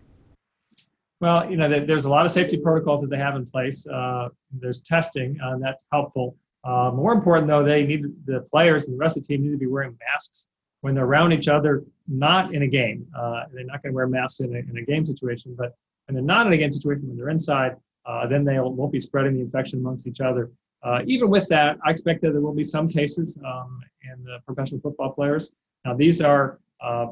Well, 1.20 1.50
you 1.50 1.56
know, 1.58 1.68
there's 1.68 2.06
a 2.06 2.10
lot 2.10 2.24
of 2.24 2.32
safety 2.32 2.56
protocols 2.56 3.02
that 3.02 3.10
they 3.10 3.18
have 3.18 3.36
in 3.36 3.44
place. 3.44 3.86
Uh, 3.86 4.28
there's 4.52 4.80
testing, 4.80 5.38
uh, 5.42 5.52
and 5.52 5.62
that's 5.62 5.84
helpful. 5.92 6.34
Uh, 6.64 6.90
more 6.94 7.12
important, 7.12 7.46
though, 7.46 7.62
they 7.62 7.84
need 7.86 8.04
the 8.24 8.40
players 8.42 8.86
and 8.86 8.94
the 8.94 8.98
rest 8.98 9.16
of 9.16 9.22
the 9.22 9.28
team 9.28 9.42
need 9.42 9.50
to 9.50 9.58
be 9.58 9.66
wearing 9.66 9.96
masks 10.10 10.46
when 10.80 10.94
they're 10.94 11.04
around 11.04 11.32
each 11.32 11.48
other, 11.48 11.84
not 12.08 12.54
in 12.54 12.62
a 12.62 12.66
game. 12.66 13.06
Uh, 13.16 13.44
they're 13.52 13.64
not 13.64 13.82
going 13.82 13.92
to 13.92 13.96
wear 13.96 14.06
masks 14.06 14.40
in 14.40 14.54
a, 14.54 14.58
in 14.58 14.76
a 14.78 14.82
game 14.82 15.04
situation, 15.04 15.54
but 15.58 15.74
when 16.06 16.14
they're 16.14 16.24
not 16.24 16.46
in 16.46 16.52
a 16.54 16.56
game 16.56 16.70
situation, 16.70 17.06
when 17.06 17.16
they're 17.18 17.28
inside, 17.28 17.76
uh, 18.06 18.26
then 18.26 18.44
they 18.44 18.58
won't 18.58 18.92
be 18.92 19.00
spreading 19.00 19.34
the 19.34 19.40
infection 19.40 19.78
amongst 19.78 20.06
each 20.06 20.20
other. 20.22 20.50
Uh, 20.82 21.02
even 21.06 21.28
with 21.28 21.46
that, 21.48 21.76
I 21.84 21.90
expect 21.90 22.22
that 22.22 22.32
there 22.32 22.40
will 22.40 22.54
be 22.54 22.64
some 22.64 22.88
cases 22.88 23.38
um, 23.44 23.80
in 24.10 24.24
the 24.24 24.38
professional 24.46 24.80
football 24.80 25.12
players. 25.12 25.52
Now, 25.84 25.94
these 25.94 26.22
are, 26.22 26.58
uh, 26.82 27.08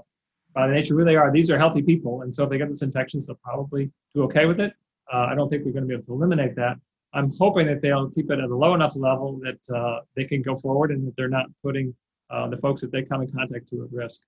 by 0.54 0.66
the 0.66 0.74
nature 0.74 0.94
who 0.94 1.04
they 1.04 1.16
are, 1.16 1.30
these 1.30 1.50
are 1.50 1.58
healthy 1.58 1.82
people. 1.82 2.22
And 2.22 2.34
so 2.34 2.44
if 2.44 2.50
they 2.50 2.58
get 2.58 2.68
this 2.68 2.82
infection, 2.82 3.20
they'll 3.26 3.36
probably 3.36 3.90
do 4.14 4.22
okay 4.24 4.46
with 4.46 4.60
it. 4.60 4.72
Uh, 5.12 5.26
I 5.30 5.34
don't 5.34 5.48
think 5.48 5.64
we're 5.64 5.72
going 5.72 5.84
to 5.84 5.88
be 5.88 5.94
able 5.94 6.04
to 6.04 6.12
eliminate 6.12 6.54
that. 6.56 6.76
I'm 7.14 7.30
hoping 7.38 7.66
that 7.68 7.80
they'll 7.80 8.10
keep 8.10 8.30
it 8.30 8.38
at 8.38 8.50
a 8.50 8.54
low 8.54 8.74
enough 8.74 8.94
level 8.96 9.40
that 9.42 9.74
uh, 9.74 10.00
they 10.14 10.24
can 10.24 10.42
go 10.42 10.56
forward 10.56 10.90
and 10.90 11.06
that 11.06 11.16
they're 11.16 11.28
not 11.28 11.46
putting 11.62 11.94
uh, 12.30 12.48
the 12.48 12.58
folks 12.58 12.82
that 12.82 12.92
they 12.92 13.02
come 13.02 13.22
in 13.22 13.30
contact 13.30 13.68
to 13.68 13.84
at 13.84 13.92
risk. 13.92 14.22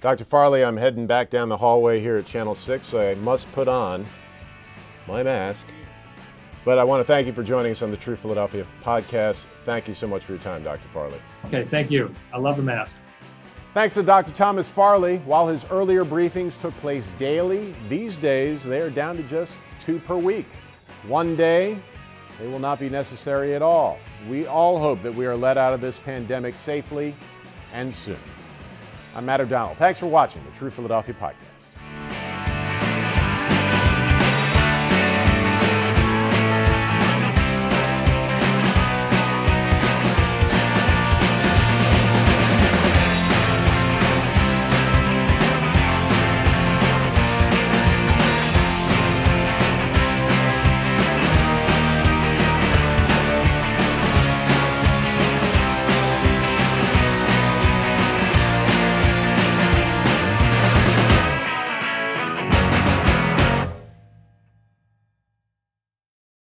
Dr. 0.00 0.24
Farley, 0.24 0.64
I'm 0.64 0.76
heading 0.76 1.06
back 1.06 1.30
down 1.30 1.48
the 1.48 1.56
hallway 1.56 2.00
here 2.00 2.16
at 2.16 2.26
Channel 2.26 2.54
6, 2.54 2.86
so 2.86 3.10
I 3.10 3.14
must 3.16 3.50
put 3.52 3.68
on 3.68 4.06
my 5.06 5.22
mask. 5.22 5.66
But 6.64 6.78
I 6.78 6.84
want 6.84 7.00
to 7.00 7.04
thank 7.04 7.26
you 7.26 7.32
for 7.34 7.42
joining 7.42 7.72
us 7.72 7.82
on 7.82 7.90
the 7.90 7.96
True 7.96 8.16
Philadelphia 8.16 8.66
podcast. 8.82 9.44
Thank 9.64 9.86
you 9.86 9.94
so 9.94 10.06
much 10.06 10.24
for 10.24 10.32
your 10.32 10.40
time, 10.40 10.62
Dr. 10.62 10.88
Farley. 10.88 11.18
Okay, 11.46 11.64
thank 11.64 11.90
you. 11.90 12.10
I 12.32 12.38
love 12.38 12.56
the 12.56 12.62
mask. 12.62 13.02
Thanks 13.74 13.94
to 13.94 14.04
Dr. 14.04 14.30
Thomas 14.30 14.68
Farley. 14.68 15.16
While 15.24 15.48
his 15.48 15.64
earlier 15.68 16.04
briefings 16.04 16.58
took 16.60 16.72
place 16.74 17.08
daily, 17.18 17.74
these 17.88 18.16
days 18.16 18.62
they 18.62 18.80
are 18.80 18.88
down 18.88 19.16
to 19.16 19.24
just 19.24 19.58
two 19.80 19.98
per 19.98 20.16
week. 20.16 20.46
One 21.08 21.34
day, 21.34 21.76
they 22.38 22.46
will 22.46 22.60
not 22.60 22.78
be 22.78 22.88
necessary 22.88 23.52
at 23.52 23.62
all. 23.62 23.98
We 24.30 24.46
all 24.46 24.78
hope 24.78 25.02
that 25.02 25.12
we 25.12 25.26
are 25.26 25.36
let 25.36 25.58
out 25.58 25.72
of 25.72 25.80
this 25.80 25.98
pandemic 25.98 26.54
safely 26.54 27.16
and 27.72 27.92
soon. 27.92 28.16
I'm 29.16 29.26
Matt 29.26 29.40
O'Donnell. 29.40 29.74
Thanks 29.74 29.98
for 29.98 30.06
watching 30.06 30.44
the 30.44 30.56
True 30.56 30.70
Philadelphia 30.70 31.16
podcast. 31.20 31.53